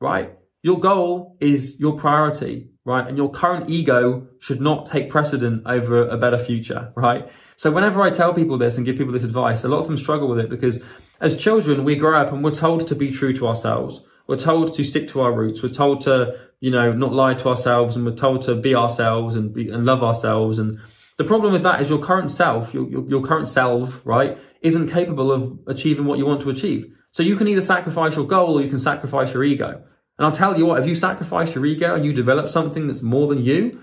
right? 0.01 0.37
Your 0.63 0.81
goal 0.81 1.37
is 1.41 1.79
your 1.79 1.97
priority, 1.97 2.70
right? 2.85 3.07
And 3.07 3.17
your 3.17 3.31
current 3.31 3.71
ego 3.71 4.27
should 4.39 4.61
not 4.61 4.91
take 4.91 5.11
precedent 5.11 5.63
over 5.67 6.09
a 6.09 6.17
better 6.17 6.39
future, 6.39 6.93
right? 6.97 7.31
So 7.57 7.71
whenever 7.71 8.01
I 8.03 8.11
tell 8.11 8.33
people 8.33 8.57
this 8.57 8.77
and 8.77 8.87
give 8.87 8.97
people 8.97 9.13
this 9.13 9.25
advice, 9.25 9.65
a 9.65 9.69
lot 9.69 9.81
of 9.81 9.87
them 9.87 9.99
struggle 9.99 10.29
with 10.29 10.39
it 10.39 10.49
because 10.49 10.83
as 11.21 11.37
children, 11.37 11.85
we 11.85 11.95
grow 11.95 12.19
up 12.19 12.33
and 12.33 12.43
we're 12.43 12.53
told 12.53 12.89
to 12.89 12.95
be 12.95 13.11
true 13.11 13.35
to 13.35 13.47
ourselves. 13.47 14.03
We're 14.27 14.39
told 14.39 14.75
to 14.75 14.85
stick 14.85 15.09
to 15.09 15.21
our 15.21 15.33
roots. 15.33 15.63
We're 15.63 15.69
told 15.69 16.01
to, 16.03 16.39
you 16.61 16.71
know, 16.71 16.93
not 16.93 17.13
lie 17.13 17.35
to 17.35 17.49
ourselves 17.49 17.97
and 17.97 18.07
we're 18.07 18.17
told 18.17 18.43
to 18.43 18.55
be 18.55 18.75
ourselves 18.75 19.35
and 19.35 19.53
be, 19.53 19.69
and 19.69 19.85
love 19.85 20.03
ourselves. 20.03 20.59
And 20.59 20.79
the 21.19 21.25
problem 21.25 21.53
with 21.53 21.65
that 21.65 21.83
is 21.83 21.91
your 21.91 21.99
current 21.99 22.31
self, 22.31 22.73
your, 22.73 22.89
your, 22.89 23.07
your 23.09 23.23
current 23.23 23.49
self, 23.49 24.01
right, 24.05 24.39
isn't 24.63 24.91
capable 24.91 25.31
of 25.31 25.59
achieving 25.67 26.07
what 26.07 26.19
you 26.19 26.25
want 26.25 26.41
to 26.43 26.51
achieve. 26.51 26.91
So 27.13 27.23
you 27.23 27.37
can 27.37 27.49
either 27.49 27.61
sacrifice 27.61 28.17
your 28.17 28.27
goal 28.27 28.59
or 28.59 28.63
you 28.63 28.71
can 28.71 28.81
sacrifice 28.81 29.35
your 29.35 29.45
ego. 29.45 29.83
And 30.21 30.27
I'll 30.27 30.33
tell 30.33 30.59
you 30.59 30.67
what, 30.67 30.83
if 30.83 30.87
you 30.87 30.95
sacrifice 30.95 31.55
your 31.55 31.65
ego 31.65 31.95
and 31.95 32.05
you 32.05 32.13
develop 32.13 32.51
something 32.51 32.87
that's 32.89 33.01
more 33.01 33.27
than 33.27 33.43
you, 33.43 33.81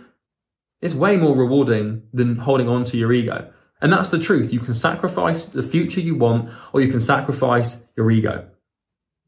it's 0.81 0.93
way 0.93 1.17
more 1.17 1.35
rewarding 1.35 2.03
than 2.13 2.35
holding 2.35 2.69
on 2.69 2.85
to 2.85 2.97
your 2.97 3.11
ego. 3.11 3.51
And 3.81 3.91
that's 3.91 4.09
the 4.09 4.19
truth. 4.19 4.53
You 4.53 4.59
can 4.59 4.75
sacrifice 4.75 5.45
the 5.45 5.63
future 5.63 5.99
you 5.99 6.13
want, 6.13 6.51
or 6.73 6.81
you 6.81 6.91
can 6.91 7.01
sacrifice 7.01 7.83
your 7.95 8.11
ego. 8.11 8.47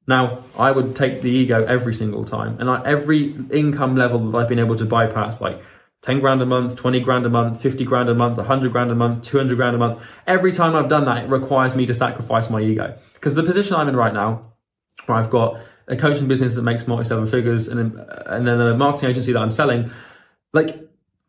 Now, 0.06 0.44
I 0.56 0.70
would 0.70 0.96
take 0.96 1.24
the 1.24 1.32
ego 1.32 1.66
every 1.66 1.96
single 1.96 2.25
time. 2.25 2.58
And 2.60 2.70
I, 2.70 2.86
every 2.86 3.36
income 3.50 3.96
level 3.96 4.30
that 4.30 4.38
I've 4.38 4.50
been 4.50 4.60
able 4.60 4.78
to 4.78 4.86
bypass, 4.86 5.42
like 5.42 5.63
10 6.04 6.20
grand 6.20 6.44
a 6.44 6.46
month, 6.46 6.75
20 6.75 7.00
grand 7.00 7.25
a 7.25 7.30
month, 7.30 7.60
50 7.60 7.86
grand 7.86 8.10
a 8.10 8.13
month, 8.13 8.38
100 8.38 8.72
grand 8.72 8.92
a 8.92 8.96
month, 8.96 9.24
200 9.24 9.56
grand 9.56 9.75
a 9.75 9.80
month, 9.80 10.00
every 10.28 10.51
time 10.51 10.75
I've 10.75 10.89
done 10.89 11.06
that, 11.06 11.24
it 11.24 11.30
requires 11.32 11.75
me 11.75 11.88
to 11.88 11.96
sacrifice 11.96 12.51
my 12.51 12.62
ego. 12.62 12.96
Because 13.16 13.34
the 13.34 13.42
position 13.42 13.78
I'm 13.78 13.89
in 13.89 13.96
right 13.96 14.13
now, 14.13 14.54
where 15.08 15.18
I've 15.18 15.32
got 15.32 15.60
a 15.89 15.98
coaching 15.98 16.27
business 16.27 16.53
that 16.55 16.62
makes 16.62 16.88
multi 16.88 17.03
seven 17.03 17.27
figures 17.29 17.67
and, 17.67 17.79
then 17.79 18.05
and 18.27 18.48
then 18.48 18.62
a 18.62 18.77
marketing 18.77 19.10
agency 19.10 19.34
that 19.34 19.39
I'm 19.39 19.51
selling, 19.51 19.91
like 20.53 20.79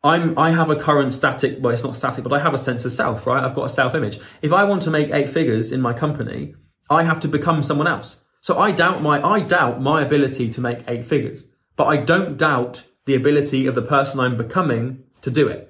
I'm 0.03 0.37
I 0.37 0.51
have 0.51 0.69
a 0.69 0.75
current 0.75 1.13
static, 1.13 1.57
well, 1.59 1.73
it's 1.73 1.83
not 1.83 1.97
static, 1.97 2.23
but 2.23 2.33
I 2.33 2.39
have 2.39 2.53
a 2.53 2.57
sense 2.57 2.85
of 2.85 2.93
self, 2.93 3.27
right? 3.27 3.43
I've 3.43 3.55
got 3.55 3.65
a 3.65 3.69
self 3.69 3.95
image. 3.95 4.19
If 4.41 4.53
I 4.53 4.63
want 4.63 4.83
to 4.83 4.91
make 4.91 5.11
eight 5.11 5.29
figures 5.29 5.71
in 5.71 5.81
my 5.81 5.93
company, 5.93 6.55
I 6.89 7.03
have 7.03 7.19
to 7.21 7.27
become 7.27 7.63
someone 7.63 7.87
else. 7.87 8.17
So 8.41 8.57
I 8.57 8.71
doubt 8.71 9.01
my 9.01 9.21
I 9.25 9.41
doubt 9.41 9.81
my 9.81 10.01
ability 10.01 10.49
to 10.51 10.61
make 10.61 10.79
eight 10.87 11.05
figures. 11.05 11.49
but 11.75 11.85
I 11.85 11.97
don't 11.97 12.37
doubt 12.37 12.83
the 13.05 13.15
ability 13.15 13.65
of 13.65 13.73
the 13.75 13.81
person 13.81 14.19
I'm 14.19 14.37
becoming 14.37 15.03
to 15.21 15.31
do 15.31 15.47
it. 15.47 15.67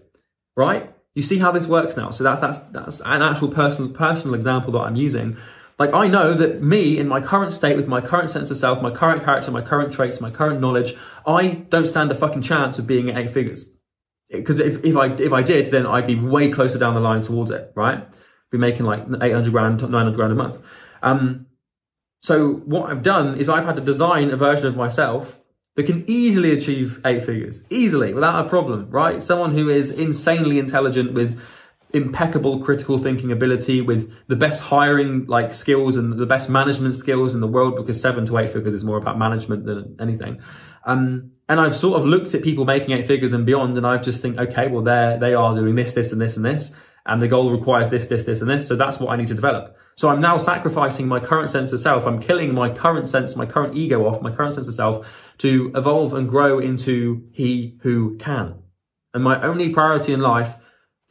Right? 0.56 0.94
You 1.16 1.22
see 1.22 1.40
how 1.40 1.52
this 1.52 1.68
works 1.68 1.96
now. 1.98 2.10
So 2.12 2.24
that's 2.24 2.42
that's 2.42 2.60
that's 2.60 3.00
an 3.02 3.22
actual 3.22 3.50
personal 3.50 3.92
personal 3.92 4.36
example 4.36 4.74
that 4.74 4.80
I'm 4.80 4.96
using. 4.96 5.38
Like 5.80 5.94
I 5.94 6.08
know 6.08 6.34
that 6.34 6.62
me 6.62 6.98
in 6.98 7.08
my 7.08 7.22
current 7.22 7.52
state 7.52 7.76
with 7.76 7.88
my 7.88 8.02
current 8.02 8.30
sense 8.30 8.52
of 8.52 8.58
self, 8.58 8.82
my 8.82 8.92
current 8.92 9.24
character, 9.24 9.52
my 9.52 9.62
current 9.62 9.92
traits, 9.92 10.22
my 10.22 10.30
current 10.30 10.62
knowledge, 10.62 10.94
I 11.26 11.48
don't 11.70 11.88
stand 11.88 12.12
a 12.12 12.16
fucking 12.16 12.44
chance 12.44 12.78
of 12.80 12.88
being 12.88 13.10
at 13.10 13.18
eight 13.18 13.32
figures. 13.32 13.70
Because 14.30 14.60
if, 14.60 14.84
if 14.86 14.96
I 14.96 15.08
if 15.08 15.34
I 15.34 15.42
did, 15.42 15.68
then 15.68 15.86
I'd 15.86 16.08
be 16.08 16.16
way 16.16 16.52
closer 16.52 16.78
down 16.78 16.94
the 16.94 17.02
line 17.02 17.22
towards 17.22 17.52
it, 17.52 17.72
right? 17.76 18.08
Be 18.52 18.58
making 18.58 18.86
like 18.86 19.02
800 19.02 19.52
grand, 19.52 19.82
900 19.82 20.16
grand 20.16 20.32
a 20.32 20.36
month. 20.36 20.60
Um, 21.02 21.48
so 22.22 22.54
what 22.54 22.90
I've 22.90 23.04
done 23.04 23.38
is 23.38 23.50
I've 23.50 23.66
had 23.66 23.76
to 23.78 23.82
design 23.82 24.30
a 24.30 24.38
version 24.38 24.68
of 24.68 24.76
myself 24.76 25.40
that 25.76 25.86
can 25.86 26.04
easily 26.08 26.52
achieve 26.52 27.02
eight 27.06 27.24
figures, 27.26 27.64
easily, 27.70 28.14
without 28.14 28.46
a 28.46 28.50
problem, 28.50 28.90
right? 28.90 29.24
Someone 29.24 29.52
who 29.52 29.70
is 29.70 29.92
insanely 29.92 30.60
intelligent 30.60 31.14
with 31.14 31.40
impeccable 31.94 32.64
critical 32.64 32.98
thinking 32.98 33.32
ability 33.32 33.82
with 33.82 34.12
the 34.28 34.36
best 34.36 34.62
hiring 34.62 35.26
like 35.26 35.54
skills 35.54 35.98
and 35.98 36.14
the 36.14 36.26
best 36.26 36.50
management 36.50 36.96
skills 36.96 37.36
in 37.36 37.42
the 37.42 37.48
world 37.48 37.76
because 37.76 38.02
seven 38.02 38.26
to 38.26 38.38
eight 38.38 38.52
figures 38.52 38.74
is 38.74 38.84
more 38.84 38.98
about 38.98 39.18
management 39.18 39.66
than 39.66 39.96
anything. 40.00 40.42
Um, 40.86 41.32
and 41.48 41.60
I've 41.60 41.76
sort 41.76 42.00
of 42.00 42.06
looked 42.06 42.34
at 42.34 42.44
people 42.44 42.66
making 42.66 42.92
eight 42.92 43.08
figures 43.08 43.34
and 43.34 43.46
beyond, 43.46 43.78
and 43.78 43.86
I've 43.86 44.04
just 44.04 44.22
think, 44.22 44.38
okay, 44.38 44.68
well, 44.68 44.84
they 44.84 45.18
they 45.20 45.34
are 45.34 45.54
doing 45.54 45.76
this, 45.76 45.94
this, 45.94 46.12
and 46.12 46.22
this, 46.22 46.38
and 46.38 46.46
this, 46.46 46.74
and 47.06 47.22
the 47.22 47.28
goal 47.28 47.52
requires 47.52 47.90
this, 47.90 48.08
this, 48.08 48.24
this, 48.24 48.42
and 48.42 48.50
this. 48.50 48.68
So 48.68 48.76
that's 48.76 49.00
what 49.00 49.12
I 49.12 49.18
need 49.18 49.28
to 49.28 49.36
develop. 49.36 49.76
So 49.96 50.08
I'm 50.10 50.22
now 50.22 50.38
sacrificing 50.38 51.08
my 51.08 51.20
current 51.20 51.50
sense 51.50 51.74
of 51.74 51.80
self. 51.80 52.06
I'm 52.08 52.22
killing 52.22 52.56
my 52.56 52.70
current 52.70 53.10
sense, 53.10 53.36
my 53.36 53.46
current 53.46 53.76
ego 53.76 54.08
off, 54.08 54.22
my 54.22 54.32
current 54.32 54.56
sense 54.56 54.68
of 54.68 54.76
self 54.76 55.06
to 55.40 55.72
evolve 55.76 56.14
and 56.14 56.30
grow 56.30 56.60
into 56.60 57.28
he 57.34 57.78
who 57.82 58.18
can. 58.18 58.56
And 59.14 59.24
my 59.24 59.42
only 59.42 59.74
priority 59.74 60.14
in 60.14 60.22
life 60.22 60.56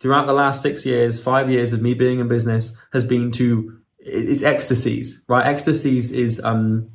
throughout 0.01 0.27
the 0.27 0.33
last 0.33 0.63
six 0.63 0.85
years, 0.85 1.23
five 1.23 1.51
years 1.51 1.73
of 1.73 1.83
me 1.83 1.95
being 1.95 2.19
in 2.19 2.29
business 2.29 2.77
has 2.93 3.05
been 3.05 3.31
to, 3.33 3.79
it's 3.99 4.43
ecdysis, 4.43 5.17
right? 5.29 5.55
Ecdysis 5.55 6.13
is, 6.13 6.41
um, 6.43 6.91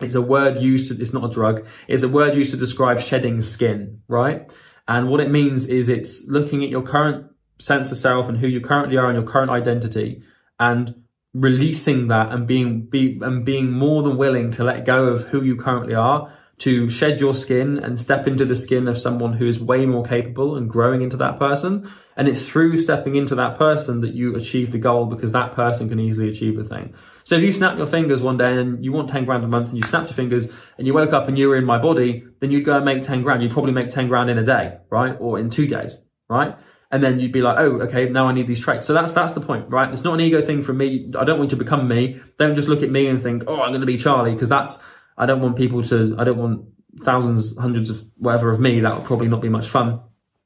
it's 0.00 0.14
a 0.14 0.22
word 0.22 0.58
used 0.58 0.88
to, 0.88 1.00
it's 1.00 1.12
not 1.12 1.24
a 1.24 1.32
drug. 1.32 1.66
It's 1.86 2.02
a 2.02 2.08
word 2.08 2.36
used 2.36 2.50
to 2.50 2.56
describe 2.56 3.00
shedding 3.00 3.40
skin, 3.40 4.02
right? 4.08 4.50
And 4.86 5.08
what 5.08 5.20
it 5.20 5.30
means 5.30 5.66
is 5.66 5.88
it's 5.88 6.26
looking 6.26 6.64
at 6.64 6.70
your 6.70 6.82
current 6.82 7.30
sense 7.58 7.92
of 7.92 7.98
self 7.98 8.28
and 8.28 8.38
who 8.38 8.48
you 8.48 8.60
currently 8.60 8.96
are 8.96 9.06
and 9.06 9.16
your 9.16 9.26
current 9.26 9.50
identity 9.50 10.22
and 10.58 10.94
releasing 11.34 12.08
that 12.08 12.32
and 12.32 12.46
being 12.46 12.82
be 12.82 13.18
and 13.20 13.44
being 13.44 13.70
more 13.70 14.02
than 14.02 14.16
willing 14.16 14.50
to 14.50 14.64
let 14.64 14.86
go 14.86 15.06
of 15.06 15.26
who 15.26 15.42
you 15.42 15.56
currently 15.56 15.94
are 15.94 16.32
to 16.58 16.90
shed 16.90 17.20
your 17.20 17.34
skin 17.34 17.78
and 17.78 18.00
step 18.00 18.26
into 18.26 18.44
the 18.44 18.56
skin 18.56 18.88
of 18.88 18.98
someone 18.98 19.32
who 19.32 19.46
is 19.46 19.60
way 19.60 19.86
more 19.86 20.04
capable 20.04 20.56
and 20.56 20.68
growing 20.68 21.02
into 21.02 21.16
that 21.16 21.38
person 21.38 21.90
and 22.16 22.26
it's 22.26 22.42
through 22.48 22.76
stepping 22.76 23.14
into 23.14 23.36
that 23.36 23.56
person 23.56 24.00
that 24.00 24.12
you 24.12 24.34
achieve 24.34 24.72
the 24.72 24.78
goal 24.78 25.06
because 25.06 25.30
that 25.32 25.52
person 25.52 25.88
can 25.88 26.00
easily 26.00 26.28
achieve 26.28 26.56
the 26.56 26.64
thing 26.64 26.92
so 27.24 27.36
if 27.36 27.42
you 27.42 27.52
snap 27.52 27.76
your 27.76 27.86
fingers 27.86 28.20
one 28.20 28.36
day 28.36 28.58
and 28.58 28.84
you 28.84 28.92
want 28.92 29.08
10 29.08 29.24
grand 29.24 29.44
a 29.44 29.48
month 29.48 29.68
and 29.68 29.76
you 29.76 29.82
snapped 29.82 30.08
your 30.08 30.16
fingers 30.16 30.48
and 30.78 30.86
you 30.86 30.94
woke 30.94 31.12
up 31.12 31.28
and 31.28 31.38
you 31.38 31.48
were 31.48 31.56
in 31.56 31.64
my 31.64 31.78
body 31.78 32.24
then 32.40 32.50
you'd 32.50 32.64
go 32.64 32.76
and 32.76 32.84
make 32.84 33.02
10 33.02 33.22
grand 33.22 33.42
you'd 33.42 33.52
probably 33.52 33.72
make 33.72 33.90
10 33.90 34.08
grand 34.08 34.28
in 34.28 34.38
a 34.38 34.44
day 34.44 34.78
right 34.90 35.16
or 35.20 35.38
in 35.38 35.50
two 35.50 35.66
days 35.66 36.02
right 36.28 36.56
and 36.90 37.04
then 37.04 37.20
you'd 37.20 37.32
be 37.32 37.42
like, 37.42 37.58
oh, 37.58 37.82
okay, 37.82 38.08
now 38.08 38.28
I 38.28 38.32
need 38.32 38.46
these 38.46 38.60
traits. 38.60 38.86
So 38.86 38.94
that's 38.94 39.12
that's 39.12 39.34
the 39.34 39.40
point, 39.40 39.70
right? 39.70 39.92
It's 39.92 40.04
not 40.04 40.14
an 40.14 40.20
ego 40.20 40.40
thing 40.40 40.62
for 40.62 40.72
me. 40.72 41.12
I 41.18 41.24
don't 41.24 41.38
want 41.38 41.50
you 41.52 41.58
to 41.58 41.62
become 41.62 41.86
me. 41.86 42.20
Don't 42.38 42.54
just 42.54 42.68
look 42.68 42.82
at 42.82 42.90
me 42.90 43.06
and 43.08 43.22
think, 43.22 43.44
oh, 43.46 43.60
I'm 43.60 43.70
going 43.70 43.82
to 43.82 43.86
be 43.86 43.98
Charlie, 43.98 44.32
because 44.32 44.48
that's 44.48 44.82
I 45.18 45.26
don't 45.26 45.42
want 45.42 45.56
people 45.56 45.82
to. 45.84 46.14
I 46.18 46.24
don't 46.24 46.38
want 46.38 46.64
thousands, 47.04 47.58
hundreds 47.58 47.90
of 47.90 48.02
whatever 48.16 48.50
of 48.50 48.60
me. 48.60 48.80
That 48.80 48.96
would 48.96 49.04
probably 49.04 49.28
not 49.28 49.42
be 49.42 49.48
much 49.48 49.68
fun. 49.68 50.00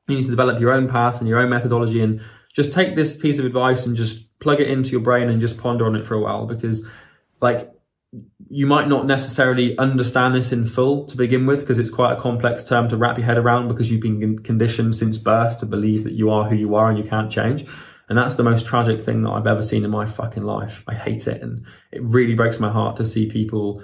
You 0.08 0.16
need 0.16 0.24
to 0.24 0.30
develop 0.30 0.60
your 0.60 0.72
own 0.72 0.88
path 0.88 1.20
and 1.20 1.28
your 1.28 1.38
own 1.38 1.50
methodology, 1.50 2.00
and 2.00 2.20
just 2.54 2.72
take 2.72 2.96
this 2.96 3.16
piece 3.16 3.38
of 3.38 3.44
advice 3.44 3.86
and 3.86 3.96
just 3.96 4.38
plug 4.40 4.60
it 4.60 4.68
into 4.68 4.90
your 4.90 5.00
brain 5.00 5.28
and 5.28 5.40
just 5.40 5.58
ponder 5.58 5.86
on 5.86 5.94
it 5.94 6.04
for 6.04 6.14
a 6.14 6.20
while, 6.20 6.46
because 6.46 6.84
like 7.40 7.70
you 8.50 8.66
might 8.66 8.88
not 8.88 9.06
necessarily 9.06 9.78
understand 9.78 10.34
this 10.34 10.52
in 10.52 10.66
full 10.66 11.06
to 11.06 11.16
begin 11.16 11.46
with 11.46 11.60
because 11.60 11.78
it's 11.78 11.90
quite 11.90 12.12
a 12.12 12.20
complex 12.20 12.62
term 12.62 12.88
to 12.88 12.96
wrap 12.96 13.16
your 13.16 13.24
head 13.24 13.38
around 13.38 13.68
because 13.68 13.90
you've 13.90 14.02
been 14.02 14.38
conditioned 14.40 14.94
since 14.94 15.16
birth 15.16 15.58
to 15.58 15.64
believe 15.64 16.04
that 16.04 16.12
you 16.12 16.28
are 16.28 16.44
who 16.44 16.54
you 16.54 16.74
are 16.74 16.90
and 16.90 16.98
you 16.98 17.04
can't 17.04 17.32
change. 17.32 17.64
And 18.10 18.18
that's 18.18 18.34
the 18.34 18.42
most 18.42 18.66
tragic 18.66 19.00
thing 19.00 19.22
that 19.22 19.30
I've 19.30 19.46
ever 19.46 19.62
seen 19.62 19.84
in 19.84 19.90
my 19.90 20.04
fucking 20.04 20.42
life. 20.42 20.82
I 20.86 20.92
hate 20.92 21.26
it. 21.26 21.40
And 21.40 21.64
it 21.90 22.02
really 22.02 22.34
breaks 22.34 22.60
my 22.60 22.70
heart 22.70 22.96
to 22.96 23.06
see 23.06 23.30
people 23.30 23.82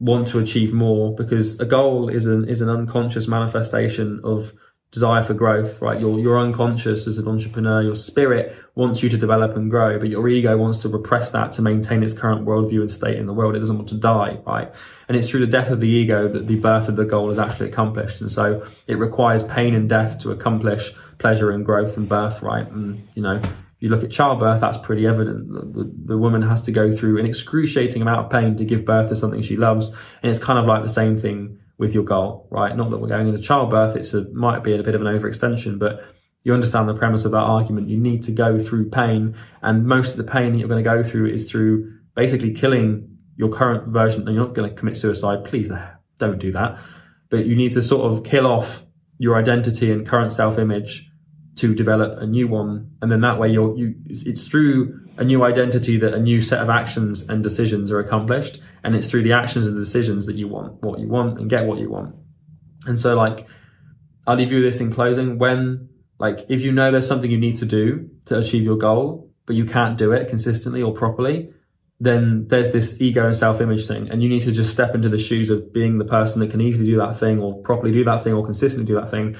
want 0.00 0.28
to 0.28 0.38
achieve 0.38 0.72
more 0.72 1.14
because 1.14 1.58
a 1.60 1.66
goal 1.66 2.08
is 2.08 2.26
an, 2.26 2.48
is 2.48 2.60
an 2.60 2.68
unconscious 2.68 3.26
manifestation 3.26 4.20
of 4.22 4.52
desire 4.90 5.22
for 5.22 5.34
growth, 5.34 5.82
right? 5.82 6.00
Your, 6.00 6.18
your 6.18 6.38
unconscious 6.38 7.06
as 7.06 7.18
an 7.18 7.28
entrepreneur, 7.28 7.82
your 7.82 7.96
spirit 7.96 8.56
wants 8.74 9.02
you 9.02 9.08
to 9.10 9.18
develop 9.18 9.54
and 9.54 9.70
grow, 9.70 9.98
but 9.98 10.08
your 10.08 10.26
ego 10.28 10.56
wants 10.56 10.78
to 10.78 10.88
repress 10.88 11.30
that 11.32 11.52
to 11.52 11.62
maintain 11.62 12.02
its 12.02 12.14
current 12.14 12.46
worldview 12.46 12.80
and 12.80 12.92
state 12.92 13.18
in 13.18 13.26
the 13.26 13.34
world. 13.34 13.54
It 13.54 13.58
doesn't 13.58 13.76
want 13.76 13.90
to 13.90 13.96
die, 13.96 14.38
right? 14.46 14.72
And 15.08 15.16
it's 15.16 15.28
through 15.28 15.40
the 15.40 15.46
death 15.46 15.70
of 15.70 15.80
the 15.80 15.88
ego 15.88 16.28
that 16.28 16.46
the 16.46 16.56
birth 16.56 16.88
of 16.88 16.96
the 16.96 17.04
goal 17.04 17.30
is 17.30 17.38
actually 17.38 17.68
accomplished. 17.68 18.22
And 18.22 18.32
so 18.32 18.66
it 18.86 18.94
requires 18.94 19.42
pain 19.42 19.74
and 19.74 19.88
death 19.88 20.20
to 20.22 20.30
accomplish 20.30 20.92
pleasure 21.18 21.50
and 21.50 21.66
growth 21.66 21.96
and 21.96 22.08
birth, 22.08 22.40
right? 22.40 22.66
And, 22.70 23.06
you 23.14 23.22
know, 23.22 23.42
you 23.80 23.88
look 23.88 24.02
at 24.02 24.10
childbirth, 24.10 24.60
that's 24.60 24.78
pretty 24.78 25.06
evident. 25.06 25.48
The, 25.74 25.92
the, 26.06 26.18
woman 26.18 26.42
has 26.42 26.62
to 26.62 26.72
go 26.72 26.96
through 26.96 27.18
an 27.18 27.26
excruciating 27.26 28.02
amount 28.02 28.26
of 28.26 28.32
pain 28.32 28.56
to 28.56 28.64
give 28.64 28.84
birth 28.84 29.08
to 29.10 29.16
something 29.16 29.40
she 29.40 29.56
loves. 29.56 29.92
And 30.22 30.30
it's 30.30 30.42
kind 30.42 30.58
of 30.58 30.66
like 30.66 30.82
the 30.82 30.88
same 30.88 31.16
thing 31.16 31.58
with 31.78 31.94
your 31.94 32.02
goal, 32.02 32.48
right? 32.50 32.76
Not 32.76 32.90
that 32.90 32.98
we're 32.98 33.08
going 33.08 33.28
into 33.28 33.40
childbirth, 33.40 33.94
it's 33.94 34.12
might 34.32 34.64
be 34.64 34.74
a 34.74 34.82
bit 34.82 34.96
of 34.96 35.00
an 35.00 35.06
overextension, 35.06 35.78
but 35.78 36.00
you 36.42 36.52
understand 36.52 36.88
the 36.88 36.94
premise 36.94 37.24
of 37.24 37.30
that 37.32 37.38
argument. 37.38 37.88
You 37.88 37.98
need 37.98 38.24
to 38.24 38.32
go 38.32 38.58
through 38.58 38.90
pain, 38.90 39.36
and 39.62 39.86
most 39.86 40.12
of 40.12 40.16
the 40.16 40.24
pain 40.24 40.52
that 40.52 40.58
you're 40.58 40.68
going 40.68 40.82
to 40.82 40.90
go 40.90 41.08
through 41.08 41.26
is 41.26 41.50
through 41.50 41.92
basically 42.16 42.52
killing 42.52 43.16
your 43.36 43.48
current 43.48 43.88
version. 43.88 44.26
And 44.26 44.34
you're 44.34 44.44
not 44.44 44.54
going 44.54 44.68
to 44.68 44.74
commit 44.74 44.96
suicide, 44.96 45.44
please 45.44 45.70
uh, 45.70 45.90
don't 46.18 46.38
do 46.38 46.50
that. 46.52 46.80
But 47.30 47.46
you 47.46 47.54
need 47.54 47.72
to 47.72 47.82
sort 47.82 48.10
of 48.10 48.24
kill 48.24 48.46
off 48.46 48.82
your 49.18 49.36
identity 49.36 49.92
and 49.92 50.06
current 50.06 50.32
self 50.32 50.58
image 50.58 51.07
to 51.58 51.74
develop 51.74 52.20
a 52.20 52.26
new 52.26 52.48
one, 52.48 52.90
and 53.02 53.10
then 53.10 53.20
that 53.22 53.38
way 53.38 53.48
you're 53.50 53.76
you. 53.76 53.94
It's 54.06 54.46
through 54.46 55.08
a 55.16 55.24
new 55.24 55.44
identity 55.44 55.98
that 55.98 56.14
a 56.14 56.20
new 56.20 56.42
set 56.42 56.62
of 56.62 56.70
actions 56.70 57.28
and 57.28 57.42
decisions 57.42 57.90
are 57.90 57.98
accomplished, 57.98 58.60
and 58.84 58.94
it's 58.94 59.08
through 59.08 59.22
the 59.22 59.32
actions 59.32 59.66
and 59.66 59.76
decisions 59.76 60.26
that 60.26 60.36
you 60.36 60.48
want 60.48 60.82
what 60.82 60.98
you 60.98 61.08
want 61.08 61.38
and 61.38 61.50
get 61.50 61.66
what 61.66 61.78
you 61.78 61.90
want. 61.90 62.14
And 62.86 62.98
so, 62.98 63.16
like, 63.16 63.46
I'll 64.26 64.36
leave 64.36 64.52
you 64.52 64.62
this 64.62 64.80
in 64.80 64.92
closing. 64.92 65.38
When, 65.38 65.88
like, 66.18 66.46
if 66.48 66.60
you 66.60 66.72
know 66.72 66.90
there's 66.90 67.06
something 67.06 67.30
you 67.30 67.38
need 67.38 67.56
to 67.56 67.66
do 67.66 68.08
to 68.26 68.38
achieve 68.38 68.62
your 68.62 68.78
goal, 68.78 69.30
but 69.46 69.56
you 69.56 69.64
can't 69.64 69.98
do 69.98 70.12
it 70.12 70.28
consistently 70.28 70.82
or 70.82 70.92
properly, 70.92 71.52
then 72.00 72.46
there's 72.46 72.70
this 72.70 73.00
ego 73.00 73.26
and 73.26 73.36
self-image 73.36 73.86
thing 73.88 74.08
and 74.08 74.22
you 74.22 74.28
need 74.28 74.42
to 74.42 74.52
just 74.52 74.70
step 74.70 74.94
into 74.94 75.08
the 75.08 75.18
shoes 75.18 75.50
of 75.50 75.72
being 75.72 75.98
the 75.98 76.04
person 76.04 76.40
that 76.40 76.50
can 76.50 76.60
easily 76.60 76.86
do 76.86 76.96
that 76.96 77.18
thing 77.18 77.40
or 77.40 77.60
properly 77.62 77.92
do 77.92 78.04
that 78.04 78.22
thing 78.22 78.32
or 78.32 78.44
consistently 78.44 78.86
do 78.86 78.94
that 78.94 79.10
thing 79.10 79.36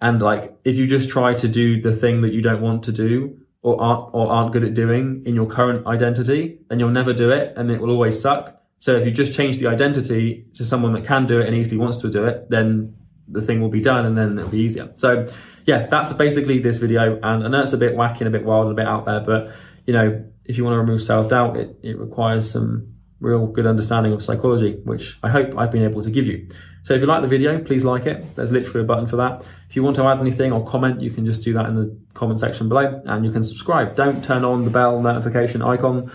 and 0.00 0.20
like, 0.22 0.58
if 0.64 0.76
you 0.76 0.86
just 0.86 1.10
try 1.10 1.34
to 1.34 1.48
do 1.48 1.80
the 1.80 1.94
thing 1.94 2.22
that 2.22 2.32
you 2.32 2.40
don't 2.40 2.62
want 2.62 2.84
to 2.84 2.92
do 2.92 3.38
or 3.62 3.80
aren't, 3.80 4.14
or 4.14 4.28
aren't 4.28 4.52
good 4.52 4.64
at 4.64 4.74
doing 4.74 5.22
in 5.26 5.34
your 5.34 5.46
current 5.46 5.86
identity, 5.86 6.58
then 6.68 6.78
you'll 6.78 6.90
never 6.90 7.12
do 7.12 7.30
it 7.30 7.52
and 7.56 7.70
it 7.70 7.80
will 7.80 7.90
always 7.90 8.20
suck. 8.20 8.62
So 8.78 8.96
if 8.96 9.04
you 9.04 9.10
just 9.10 9.34
change 9.34 9.58
the 9.58 9.66
identity 9.66 10.46
to 10.54 10.64
someone 10.64 10.94
that 10.94 11.04
can 11.04 11.26
do 11.26 11.38
it 11.40 11.46
and 11.46 11.54
easily 11.54 11.76
wants 11.76 11.98
to 11.98 12.10
do 12.10 12.24
it, 12.24 12.48
then 12.48 12.96
the 13.28 13.42
thing 13.42 13.60
will 13.60 13.68
be 13.68 13.82
done 13.82 14.06
and 14.06 14.16
then 14.16 14.38
it'll 14.38 14.50
be 14.50 14.60
easier. 14.60 14.92
So 14.96 15.28
yeah, 15.66 15.86
that's 15.86 16.12
basically 16.14 16.58
this 16.60 16.78
video. 16.78 17.20
And 17.22 17.44
I 17.44 17.48
know 17.48 17.60
it's 17.60 17.74
a 17.74 17.78
bit 17.78 17.94
wacky 17.94 18.20
and 18.20 18.28
a 18.28 18.30
bit 18.30 18.44
wild 18.44 18.68
and 18.68 18.72
a 18.72 18.82
bit 18.82 18.88
out 18.88 19.04
there, 19.04 19.20
but 19.20 19.54
you 19.86 19.92
know, 19.92 20.24
if 20.46 20.56
you 20.56 20.64
want 20.64 20.74
to 20.74 20.78
remove 20.78 21.02
self-doubt, 21.02 21.56
it, 21.58 21.76
it 21.82 21.98
requires 21.98 22.50
some 22.50 22.94
real 23.20 23.46
good 23.46 23.66
understanding 23.66 24.14
of 24.14 24.24
psychology, 24.24 24.80
which 24.84 25.18
I 25.22 25.28
hope 25.28 25.56
I've 25.58 25.70
been 25.70 25.84
able 25.84 26.02
to 26.02 26.10
give 26.10 26.26
you. 26.26 26.48
So 26.84 26.94
if 26.94 27.00
you 27.00 27.06
like 27.06 27.22
the 27.22 27.28
video, 27.28 27.62
please 27.62 27.84
like 27.84 28.06
it. 28.06 28.34
There's 28.36 28.52
literally 28.52 28.80
a 28.80 28.84
button 28.84 29.06
for 29.06 29.16
that. 29.16 29.46
If 29.68 29.76
you 29.76 29.82
want 29.82 29.96
to 29.96 30.04
add 30.04 30.18
anything 30.20 30.52
or 30.52 30.64
comment, 30.66 31.00
you 31.00 31.10
can 31.10 31.26
just 31.26 31.42
do 31.42 31.52
that 31.54 31.66
in 31.66 31.76
the 31.76 31.96
comment 32.14 32.40
section 32.40 32.68
below 32.68 33.00
and 33.04 33.24
you 33.24 33.30
can 33.30 33.44
subscribe. 33.44 33.96
Don't 33.96 34.24
turn 34.24 34.44
on 34.44 34.64
the 34.64 34.70
bell 34.70 35.00
notification 35.00 35.62
icon. 35.62 36.10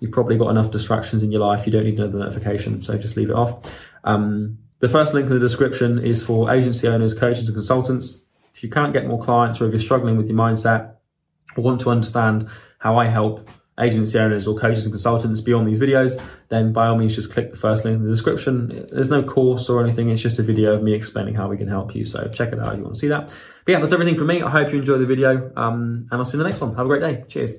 You've 0.00 0.12
probably 0.12 0.36
got 0.36 0.50
enough 0.50 0.70
distractions 0.70 1.22
in 1.22 1.32
your 1.32 1.40
life. 1.40 1.66
You 1.66 1.72
don't 1.72 1.84
need 1.84 1.98
another 1.98 2.18
notification, 2.18 2.82
so 2.82 2.98
just 2.98 3.16
leave 3.16 3.30
it 3.30 3.36
off. 3.36 3.72
Um, 4.04 4.58
the 4.80 4.88
first 4.88 5.14
link 5.14 5.28
in 5.28 5.32
the 5.32 5.38
description 5.38 5.98
is 5.98 6.22
for 6.22 6.50
agency 6.50 6.88
owners, 6.88 7.14
coaches 7.14 7.46
and 7.46 7.54
consultants. 7.54 8.24
If 8.54 8.64
you 8.64 8.68
can't 8.68 8.92
get 8.92 9.06
more 9.06 9.22
clients 9.22 9.60
or 9.60 9.66
if 9.66 9.72
you're 9.72 9.80
struggling 9.80 10.16
with 10.16 10.26
your 10.26 10.36
mindset 10.36 10.96
or 11.56 11.62
want 11.62 11.80
to 11.82 11.90
understand 11.90 12.48
how 12.78 12.98
I 12.98 13.06
help, 13.06 13.48
agency 13.80 14.18
owners 14.18 14.46
or 14.46 14.56
coaches 14.56 14.84
and 14.84 14.92
consultants 14.92 15.40
beyond 15.40 15.66
these 15.66 15.78
videos, 15.78 16.22
then 16.48 16.72
by 16.72 16.88
all 16.88 16.96
means 16.96 17.14
just 17.14 17.32
click 17.32 17.50
the 17.52 17.58
first 17.58 17.84
link 17.84 17.96
in 17.96 18.04
the 18.04 18.10
description. 18.10 18.86
There's 18.92 19.10
no 19.10 19.22
course 19.22 19.68
or 19.68 19.82
anything, 19.82 20.10
it's 20.10 20.22
just 20.22 20.38
a 20.38 20.42
video 20.42 20.74
of 20.74 20.82
me 20.82 20.92
explaining 20.92 21.34
how 21.34 21.48
we 21.48 21.56
can 21.56 21.68
help 21.68 21.94
you. 21.94 22.04
So 22.04 22.28
check 22.28 22.52
it 22.52 22.58
out 22.58 22.72
if 22.72 22.78
you 22.78 22.84
want 22.84 22.94
to 22.94 23.00
see 23.00 23.08
that. 23.08 23.26
But 23.64 23.72
yeah, 23.72 23.78
that's 23.78 23.92
everything 23.92 24.18
from 24.18 24.26
me. 24.26 24.42
I 24.42 24.50
hope 24.50 24.72
you 24.72 24.78
enjoyed 24.78 25.00
the 25.00 25.06
video 25.06 25.52
um, 25.56 26.08
and 26.10 26.18
I'll 26.18 26.24
see 26.24 26.36
you 26.36 26.40
in 26.40 26.44
the 26.44 26.50
next 26.50 26.60
one. 26.60 26.74
Have 26.74 26.86
a 26.86 26.88
great 26.88 27.00
day. 27.00 27.24
Cheers. 27.28 27.56